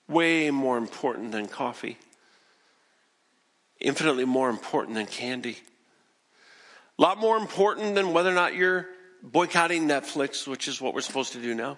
way 0.08 0.50
more 0.50 0.78
important 0.78 1.32
than 1.32 1.48
coffee, 1.48 1.98
infinitely 3.78 4.24
more 4.24 4.48
important 4.48 4.94
than 4.94 5.06
candy, 5.06 5.58
a 6.98 7.02
lot 7.02 7.18
more 7.18 7.36
important 7.36 7.94
than 7.94 8.12
whether 8.12 8.30
or 8.30 8.34
not 8.34 8.54
you're 8.54 8.86
boycotting 9.22 9.88
Netflix, 9.88 10.46
which 10.46 10.68
is 10.68 10.80
what 10.80 10.94
we're 10.94 11.00
supposed 11.00 11.32
to 11.32 11.42
do 11.42 11.54
now. 11.54 11.76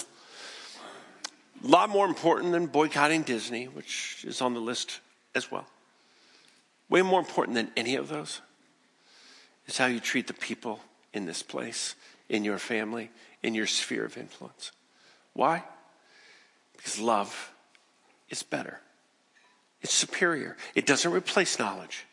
A 1.64 1.66
lot 1.66 1.88
more 1.88 2.06
important 2.06 2.52
than 2.52 2.66
boycotting 2.66 3.22
Disney, 3.22 3.66
which 3.66 4.24
is 4.26 4.40
on 4.40 4.52
the 4.54 4.60
list 4.60 5.00
as 5.34 5.50
well. 5.50 5.66
Way 6.88 7.02
more 7.02 7.18
important 7.18 7.54
than 7.54 7.70
any 7.76 7.96
of 7.96 8.08
those 8.08 8.40
is 9.66 9.78
how 9.78 9.86
you 9.86 10.00
treat 10.00 10.26
the 10.26 10.34
people 10.34 10.80
in 11.12 11.24
this 11.24 11.42
place, 11.42 11.94
in 12.28 12.44
your 12.44 12.58
family, 12.58 13.10
in 13.46 13.54
your 13.54 13.66
sphere 13.66 14.04
of 14.04 14.18
influence. 14.18 14.72
Why? 15.32 15.62
Because 16.76 16.98
love 16.98 17.52
is 18.28 18.42
better. 18.42 18.80
It's 19.82 19.94
superior. 19.94 20.56
It 20.74 20.84
doesn't 20.84 21.12
replace 21.12 21.56
knowledge. 21.56 22.06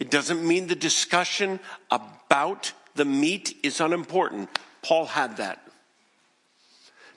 It 0.00 0.10
doesn't 0.10 0.46
mean 0.46 0.66
the 0.66 0.74
discussion 0.74 1.60
about 1.92 2.72
the 2.96 3.04
meat 3.04 3.56
is 3.62 3.80
unimportant. 3.80 4.48
Paul 4.82 5.06
had 5.06 5.36
that. 5.36 5.62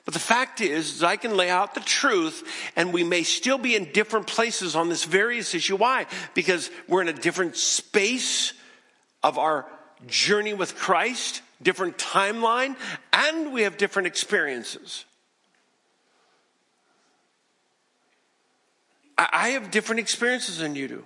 But 0.06 0.13
the 0.13 0.19
fact 0.19 0.62
is, 0.62 0.95
is, 0.95 1.04
I 1.04 1.15
can 1.15 1.36
lay 1.36 1.49
out 1.49 1.73
the 1.73 1.80
truth 1.80 2.43
and 2.75 2.93
we 2.93 3.04
may 3.04 3.23
still 3.23 3.58
be 3.58 3.75
in 3.75 3.91
different 3.91 4.27
places 4.27 4.75
on 4.75 4.89
this 4.89 5.04
various 5.04 5.56
issue. 5.56 5.77
Why? 5.77 6.06
Because 6.36 6.69
we're 6.88 7.01
in 7.01 7.08
a 7.08 7.13
different 7.13 7.56
space 7.56 8.54
of 9.23 9.39
our 9.39 9.65
journey 10.08 10.54
with 10.54 10.75
Christ, 10.75 11.41
different 11.62 11.97
timeline, 11.97 12.76
and 13.13 13.54
we 13.54 13.62
have 13.63 13.78
different 13.78 14.08
experiences. 14.08 15.06
I 19.17 19.50
have 19.50 19.69
different 19.69 20.00
experiences 20.00 20.58
than 20.58 20.76
you 20.76 20.88
do. 20.88 21.06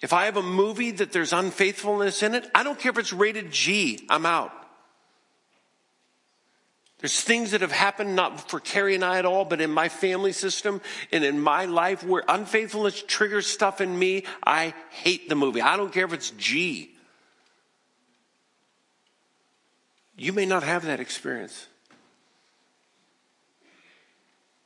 If 0.00 0.14
I 0.14 0.24
have 0.24 0.38
a 0.38 0.42
movie 0.42 0.92
that 0.92 1.12
there's 1.12 1.32
unfaithfulness 1.32 2.22
in 2.22 2.34
it, 2.34 2.50
I 2.54 2.62
don't 2.62 2.78
care 2.78 2.90
if 2.90 2.98
it's 2.98 3.12
rated 3.12 3.50
G, 3.50 4.06
I'm 4.08 4.24
out. 4.24 4.52
There's 7.00 7.20
things 7.22 7.52
that 7.52 7.62
have 7.62 7.72
happened, 7.72 8.14
not 8.14 8.50
for 8.50 8.60
Carrie 8.60 8.94
and 8.94 9.04
I 9.04 9.18
at 9.18 9.24
all, 9.24 9.46
but 9.46 9.62
in 9.62 9.70
my 9.70 9.88
family 9.88 10.32
system 10.32 10.82
and 11.10 11.24
in 11.24 11.40
my 11.40 11.64
life 11.64 12.04
where 12.04 12.22
unfaithfulness 12.28 13.02
triggers 13.06 13.46
stuff 13.46 13.80
in 13.80 13.98
me. 13.98 14.24
I 14.44 14.74
hate 14.90 15.30
the 15.30 15.34
movie. 15.34 15.62
I 15.62 15.78
don't 15.78 15.92
care 15.92 16.04
if 16.04 16.12
it's 16.12 16.30
G. 16.32 16.94
You 20.20 20.34
may 20.34 20.44
not 20.44 20.64
have 20.64 20.84
that 20.84 21.00
experience. 21.00 21.66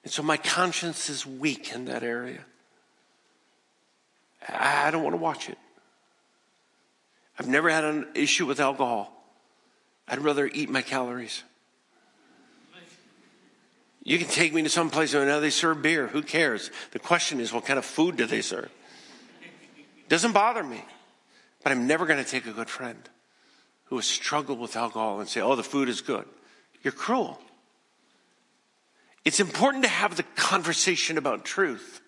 And 0.03 0.13
so 0.13 0.21
my 0.21 0.37
conscience 0.37 1.09
is 1.09 1.25
weak 1.25 1.73
in 1.73 1.85
that 1.85 2.03
area. 2.03 2.41
I 4.49 4.91
don't 4.91 5.05
want 5.05 5.15
to 5.15 5.19
watch 5.19 5.49
it. 5.49 5.57
I've 7.39 7.47
never 7.47 7.71
had 7.71 7.85
an 7.85 8.09
issue 8.17 8.47
with 8.47 8.59
alcohol. 8.59 9.13
I'd 10.09 10.19
rather 10.19 10.51
eat 10.53 10.71
my 10.71 10.83
calories. 10.83 11.45
You 14.03 14.19
can 14.19 14.27
take 14.27 14.53
me 14.53 14.65
to 14.65 14.69
some 14.69 14.91
place 14.91 15.15
and 15.15 15.25
now 15.29 15.39
they 15.39 15.51
serve 15.51 15.83
beer. 15.83 16.09
Who 16.09 16.23
cares? 16.23 16.73
The 16.91 16.99
question 16.99 17.39
is, 17.39 17.53
what 17.53 17.65
kind 17.65 17.79
of 17.79 17.85
food 17.85 18.17
do 18.17 18.27
they 18.27 18.43
serve? 18.43 18.73
Doesn't 20.09 20.33
bother 20.33 20.65
me. 20.65 20.83
But 21.63 21.71
I'm 21.71 21.87
never 21.87 22.07
going 22.07 22.23
to 22.23 22.29
take 22.29 22.45
a 22.47 22.53
good 22.53 22.69
friend 22.69 23.09
who 23.87 23.97
has 23.97 24.07
struggled 24.07 24.59
with 24.59 24.77
alcohol 24.77 25.21
and 25.21 25.29
say, 25.29 25.41
oh, 25.41 25.57
the 25.57 25.63
food 25.63 25.89
is 25.89 26.01
good. 26.01 26.27
You're 26.83 26.93
cruel. 26.93 27.39
It's 29.25 29.41
important 29.41 29.85
to 29.85 29.91
have 29.91 30.17
the 30.17 30.23
conversation 30.23 31.17
about 31.17 31.45
truth. 31.45 32.01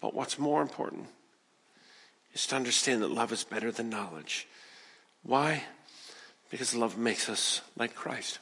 But 0.00 0.14
what's 0.14 0.38
more 0.38 0.62
important 0.62 1.06
is 2.34 2.46
to 2.48 2.56
understand 2.56 3.02
that 3.02 3.10
love 3.10 3.32
is 3.32 3.44
better 3.44 3.70
than 3.70 3.90
knowledge. 3.90 4.48
Why? 5.22 5.62
Because 6.50 6.74
love 6.74 6.98
makes 6.98 7.28
us 7.28 7.60
like 7.76 7.94
Christ. 7.94 8.38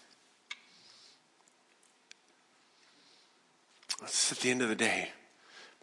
At 4.02 4.38
the 4.38 4.50
end 4.50 4.62
of 4.62 4.68
the 4.68 4.74
day. 4.74 5.10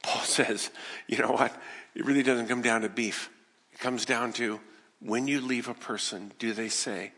Paul 0.02 0.22
says, 0.24 0.72
you 1.08 1.18
know 1.20 1.32
what? 1.32 1.56
It 1.94 2.06
really 2.06 2.24
doesn't 2.24 2.48
come 2.48 2.62
down 2.62 2.82
to 2.82 2.90
beef. 2.90 3.30
It 3.74 3.80
comes 3.80 4.06
down 4.06 4.34
to 4.34 4.60
when 5.00 5.28
you 5.28 5.42
leave 5.42 5.68
a 5.68 5.74
person, 5.74 6.32
do 6.40 6.54
they 6.54 6.70
say, 6.70 7.12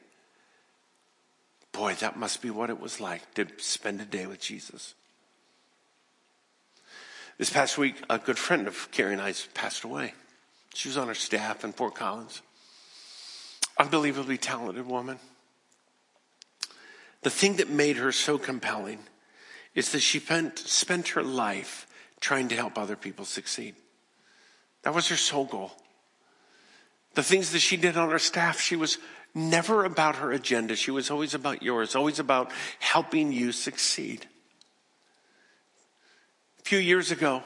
Boy, 1.72 1.94
that 1.96 2.18
must 2.18 2.42
be 2.42 2.50
what 2.50 2.70
it 2.70 2.80
was 2.80 3.00
like 3.00 3.34
to 3.36 3.48
spend 3.58 4.02
a 4.02 4.06
day 4.06 4.26
with 4.26 4.42
Jesus? 4.42 4.96
This 7.38 7.50
past 7.50 7.78
week, 7.78 7.96
a 8.10 8.18
good 8.18 8.38
friend 8.38 8.68
of 8.68 8.92
Carrie 8.92 9.14
and 9.14 9.22
I's 9.22 9.48
passed 9.54 9.84
away. 9.84 10.14
She 10.74 10.90
was 10.90 10.98
on 10.98 11.08
our 11.08 11.14
staff 11.14 11.64
in 11.64 11.72
Fort 11.72 11.96
Collins. 11.96 12.42
Unbelievably 13.78 14.40
talented 14.40 14.86
woman. 14.88 15.20
The 17.22 17.30
thing 17.30 17.56
that 17.58 17.70
made 17.70 17.98
her 17.98 18.12
so 18.12 18.38
compelling 18.38 19.00
is 19.74 19.92
that 19.92 20.02
she 20.02 20.20
spent, 20.20 20.60
spent 20.60 21.10
her 21.10 21.24
life 21.24 21.88
trying 22.20 22.50
to 22.50 22.56
help 22.56 22.78
other 22.78 22.96
people 22.96 23.24
succeed. 23.24 23.76
That 24.84 24.94
was 24.94 25.08
her 25.08 25.16
sole 25.16 25.46
goal. 25.46 25.72
The 27.16 27.24
things 27.24 27.52
that 27.52 27.60
she 27.60 27.78
did 27.78 27.98
on 27.98 28.10
her 28.10 28.20
staff, 28.20 28.60
she 28.60 28.76
was 28.76 28.98
never 29.34 29.86
about 29.86 30.18
her 30.18 30.32
agenda. 30.32 30.76
She 30.76 30.92
was 30.92 31.12
always 31.12 31.34
about 31.34 31.64
yours, 31.64 31.96
always 31.96 32.20
about 32.20 32.52
helping 32.80 33.32
you 33.32 33.52
succeed. 33.52 34.28
A 36.60 36.64
few 36.64 36.80
years 36.80 37.12
ago, 37.12 37.44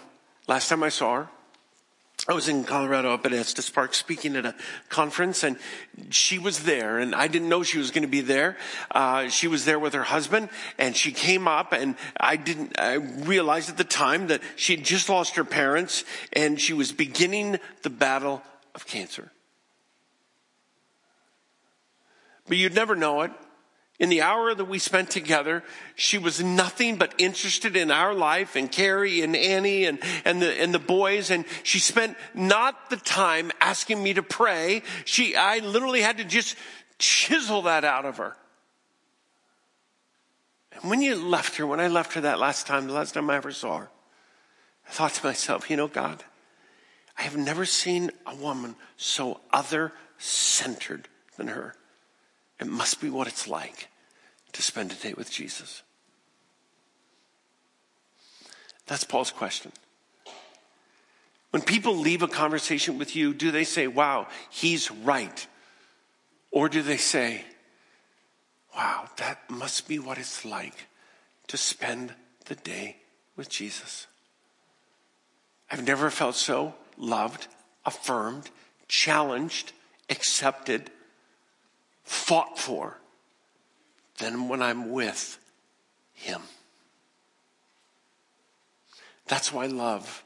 last 0.48 0.70
time 0.70 0.84
I 0.84 0.90
saw 0.90 1.16
her, 1.16 1.30
I 2.26 2.34
was 2.34 2.48
in 2.48 2.64
Colorado 2.64 3.14
up 3.14 3.26
at 3.26 3.34
Estes 3.34 3.70
Park 3.70 3.94
speaking 3.94 4.38
at 4.38 4.46
a 4.46 4.56
conference 4.88 5.44
and 5.44 5.58
she 6.10 6.40
was 6.40 6.64
there 6.64 7.00
and 7.00 7.14
I 7.14 7.28
didn't 7.28 7.50
know 7.50 7.64
she 7.64 7.78
was 7.78 7.92
going 7.92 8.04
to 8.04 8.08
be 8.08 8.22
there. 8.22 8.56
Uh, 8.92 9.28
she 9.28 9.50
was 9.50 9.66
there 9.66 9.78
with 9.78 9.94
her 9.94 10.04
husband 10.04 10.48
and 10.78 10.96
she 10.96 11.12
came 11.12 11.50
up 11.50 11.74
and 11.74 11.96
I 12.18 12.38
didn't, 12.38 12.80
I 12.80 12.94
realized 12.94 13.70
at 13.70 13.76
the 13.76 13.84
time 13.84 14.28
that 14.28 14.42
she 14.56 14.76
had 14.76 14.86
just 14.86 15.10
lost 15.10 15.36
her 15.36 15.44
parents 15.44 16.06
and 16.32 16.62
she 16.62 16.72
was 16.72 16.94
beginning 16.94 17.60
the 17.82 17.90
battle 17.90 18.42
of 18.74 18.88
cancer. 18.88 19.32
But 22.48 22.58
you'd 22.58 22.76
never 22.76 22.96
know 22.96 23.22
it. 23.22 23.32
In 24.00 24.10
the 24.10 24.24
hour 24.24 24.54
that 24.54 24.66
we 24.66 24.80
spent 24.80 25.12
together, 25.12 25.64
she 25.96 26.18
was 26.18 26.44
nothing 26.44 26.98
but 26.98 27.14
interested 27.20 27.78
in 27.78 27.92
our 27.92 28.14
life 28.14 28.56
and 28.56 28.72
Carrie 28.72 29.22
and 29.22 29.36
Annie 29.36 29.86
and, 29.86 30.00
and 30.26 30.42
the, 30.42 30.62
and 30.62 30.74
the 30.74 30.80
boys. 30.80 31.30
And 31.30 31.46
she 31.62 31.80
spent 31.80 32.18
not 32.34 32.90
the 32.90 32.98
time 32.98 33.52
asking 33.62 34.02
me 34.02 34.16
to 34.16 34.24
pray. 34.24 34.82
She, 35.06 35.36
I 35.36 35.60
literally 35.60 36.02
had 36.02 36.18
to 36.18 36.24
just 36.24 36.58
chisel 36.98 37.62
that 37.64 37.86
out 37.86 38.06
of 38.06 38.18
her. 38.18 38.36
And 40.74 40.90
when 40.90 41.02
you 41.02 41.16
left 41.16 41.58
her, 41.58 41.68
when 41.68 41.80
I 41.80 41.88
left 41.88 42.14
her 42.14 42.22
that 42.22 42.40
last 42.40 42.66
time, 42.66 42.88
the 42.88 42.94
last 42.94 43.14
time 43.14 43.30
I 43.30 43.36
ever 43.36 43.52
saw 43.52 43.78
her, 43.78 43.90
I 44.88 44.92
thought 44.92 45.14
to 45.14 45.26
myself, 45.26 45.70
you 45.70 45.78
know, 45.78 45.88
God, 45.88 46.24
I 47.18 47.22
have 47.22 47.38
never 47.38 47.66
seen 47.66 48.10
a 48.26 48.36
woman 48.36 48.76
so 48.98 49.40
other 49.52 49.94
centered 50.18 51.08
than 51.38 51.50
her. 51.50 51.76
It 52.60 52.68
must 52.68 53.02
be 53.02 53.10
what 53.10 53.28
it's 53.28 53.48
like 53.48 53.90
to 54.54 54.62
spend 54.62 54.92
a 54.92 54.96
day 54.96 55.14
with 55.14 55.32
Jesus. 55.32 55.84
That's 58.86 59.04
Paul's 59.04 59.32
question. 59.32 59.72
When 61.52 61.62
people 61.62 61.96
leave 61.96 62.24
a 62.24 62.28
conversation 62.28 62.98
with 62.98 63.16
you, 63.16 63.34
do 63.34 63.52
they 63.52 63.64
say, 63.64 63.88
wow, 63.88 64.28
he's 64.50 64.90
right? 64.90 65.48
Or 66.52 66.68
do 66.68 66.82
they 66.82 66.98
say, 66.98 67.44
wow, 68.76 69.08
that 69.18 69.50
must 69.50 69.88
be 69.88 70.00
what 70.00 70.18
it's 70.18 70.46
like 70.46 70.88
to 71.48 71.58
spend 71.58 72.14
the 72.46 72.56
day 72.56 72.98
with 73.36 73.50
Jesus? 73.50 74.08
I've 75.70 75.86
never 75.86 76.10
felt 76.10 76.36
so 76.36 76.76
loved, 76.98 77.48
affirmed, 77.86 78.50
challenged, 78.88 79.74
accepted, 80.10 80.92
fought 82.04 82.60
for 82.60 82.98
than 84.18 84.48
when 84.48 84.62
I'm 84.62 84.92
with 84.92 85.40
Him. 86.14 86.42
That's 89.28 89.52
why 89.52 89.68
love 89.68 90.24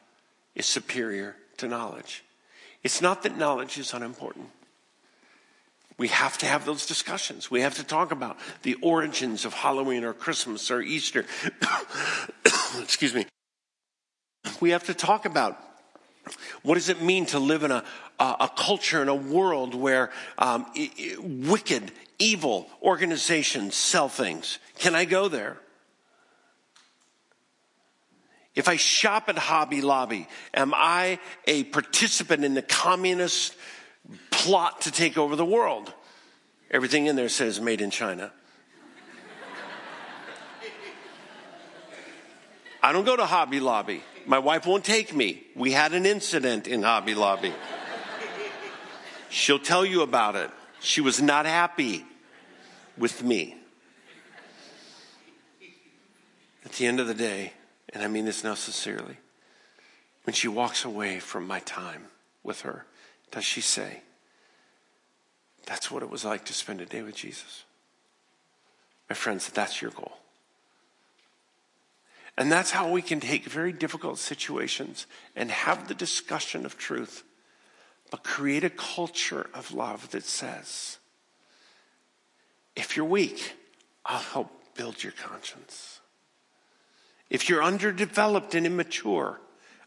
is 0.55 0.65
superior 0.65 1.35
to 1.57 1.67
knowledge. 1.67 2.23
It's 2.83 3.01
not 3.01 3.23
that 3.23 3.37
knowledge 3.37 3.77
is 3.77 3.93
unimportant. 3.93 4.49
We 5.97 6.09
have 6.09 6.37
to 6.39 6.45
have 6.45 6.65
those 6.65 6.85
discussions. 6.85 7.49
We 7.49 7.61
have 7.61 7.75
to 7.75 7.83
talk 7.83 8.11
about 8.11 8.37
the 8.61 8.75
origins 8.75 9.45
of 9.45 9.53
Halloween 9.53 10.03
or 10.03 10.13
Christmas 10.13 10.69
or 10.69 10.81
Easter. 10.81 11.25
Excuse 12.79 13.15
me. 13.15 13.25
We 14.59 14.71
have 14.71 14.83
to 14.85 14.93
talk 14.93 15.25
about 15.25 15.59
what 16.63 16.75
does 16.75 16.89
it 16.89 17.01
mean 17.01 17.25
to 17.27 17.39
live 17.39 17.63
in 17.63 17.71
a, 17.71 17.83
a 18.19 18.49
culture, 18.55 19.01
in 19.01 19.09
a 19.09 19.15
world 19.15 19.75
where 19.75 20.11
um, 20.37 20.65
wicked, 21.19 21.91
evil 22.19 22.69
organizations 22.81 23.75
sell 23.75 24.09
things? 24.09 24.59
Can 24.79 24.95
I 24.95 25.05
go 25.05 25.27
there? 25.27 25.57
If 28.55 28.67
I 28.67 28.75
shop 28.75 29.29
at 29.29 29.37
Hobby 29.37 29.81
Lobby, 29.81 30.27
am 30.53 30.73
I 30.75 31.19
a 31.45 31.63
participant 31.65 32.43
in 32.43 32.55
the 32.55 32.63
communist 32.63 33.55
plot 34.31 34.81
to 34.81 34.91
take 34.91 35.15
over 35.15 35.35
the 35.35 35.45
world? 35.45 35.93
Everything 36.71 37.05
in 37.05 37.15
there 37.15 37.29
says 37.29 37.61
made 37.61 37.81
in 37.81 37.91
China. 37.91 38.31
I 42.81 42.91
don't 42.93 43.05
go 43.05 43.15
to 43.15 43.25
Hobby 43.25 43.59
Lobby. 43.59 44.01
My 44.27 44.39
wife 44.39 44.67
won't 44.67 44.83
take 44.83 45.15
me. 45.15 45.41
We 45.55 45.71
had 45.71 45.93
an 45.93 46.05
incident 46.05 46.67
in 46.67 46.83
Hobby 46.83 47.15
Lobby. 47.15 47.53
She'll 49.29 49.57
tell 49.57 49.85
you 49.85 50.01
about 50.01 50.35
it. 50.35 50.51
She 50.81 50.99
was 50.99 51.21
not 51.21 51.45
happy 51.45 52.05
with 52.97 53.23
me. 53.23 53.55
At 56.65 56.73
the 56.73 56.85
end 56.85 56.99
of 56.99 57.07
the 57.07 57.13
day, 57.13 57.53
and 57.93 58.03
I 58.03 58.09
mean 58.09 58.25
this 58.25 58.43
now 58.43 58.55
sincerely, 58.55 59.15
when 60.25 60.33
she 60.33 60.49
walks 60.49 60.83
away 60.83 61.19
from 61.19 61.47
my 61.47 61.61
time 61.61 62.07
with 62.43 62.61
her, 62.61 62.85
does 63.31 63.45
she 63.45 63.61
say, 63.61 64.01
That's 65.65 65.89
what 65.89 66.03
it 66.03 66.09
was 66.09 66.25
like 66.25 66.43
to 66.45 66.53
spend 66.53 66.81
a 66.81 66.85
day 66.85 67.01
with 67.01 67.15
Jesus? 67.15 67.63
My 69.09 69.15
friends, 69.15 69.49
that's 69.49 69.81
your 69.81 69.91
goal. 69.91 70.17
And 72.37 72.51
that's 72.51 72.71
how 72.71 72.91
we 72.91 73.01
can 73.01 73.19
take 73.19 73.45
very 73.45 73.71
difficult 73.71 74.19
situations 74.19 75.07
and 75.35 75.49
have 75.49 75.87
the 75.87 75.95
discussion 75.95 76.65
of 76.65 76.77
truth, 76.77 77.23
but 78.11 78.23
create 78.23 78.63
a 78.63 78.69
culture 78.69 79.49
of 79.55 79.73
love 79.73 80.11
that 80.11 80.23
says, 80.23 80.99
if 82.75 82.95
you're 82.95 83.07
weak, 83.07 83.53
I'll 84.05 84.19
help 84.19 84.51
build 84.75 85.03
your 85.03 85.13
conscience. 85.13 85.99
If 87.29 87.49
you're 87.49 87.63
underdeveloped 87.63 88.53
and 88.53 88.67
immature, 88.67 89.41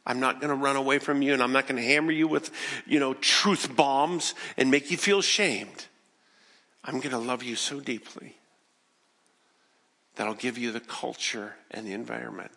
I'm 0.05 0.19
not 0.19 0.41
going 0.41 0.51
to 0.51 0.57
run 0.57 0.75
away 0.75 0.99
from 0.99 1.23
you 1.23 1.33
and 1.33 1.43
I'm 1.43 1.53
not 1.53 1.69
going 1.69 1.81
to 1.81 1.87
hammer 1.87 2.11
you 2.11 2.27
with, 2.27 2.51
you 2.85 2.99
know, 2.99 3.15
truth 3.15 3.77
bombs 3.77 4.35
and 4.57 4.73
make 4.73 4.91
you 4.91 4.97
feel 4.97 5.23
shamed. 5.23 5.87
I'm 6.83 6.99
going 6.99 7.13
to 7.13 7.19
love 7.19 7.45
you 7.45 7.55
so 7.55 7.79
deeply 7.79 8.40
that'll 10.17 10.35
give 10.35 10.59
you 10.59 10.73
the 10.73 10.81
culture 10.81 11.57
and 11.71 11.87
the 11.87 11.93
environment 11.93 12.51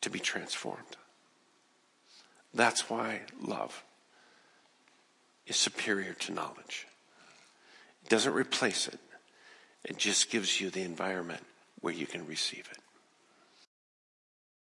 to 0.00 0.10
be 0.10 0.18
transformed. 0.18 0.96
That's 2.54 2.90
why 2.90 3.22
love 3.40 3.82
is 5.46 5.56
superior 5.56 6.12
to 6.14 6.32
knowledge. 6.32 6.86
It 8.04 8.08
doesn't 8.08 8.34
replace 8.34 8.88
it, 8.88 9.00
it 9.84 9.96
just 9.96 10.30
gives 10.30 10.60
you 10.60 10.70
the 10.70 10.82
environment 10.82 11.42
where 11.80 11.94
you 11.94 12.06
can 12.06 12.26
receive 12.26 12.68
it. 12.70 12.78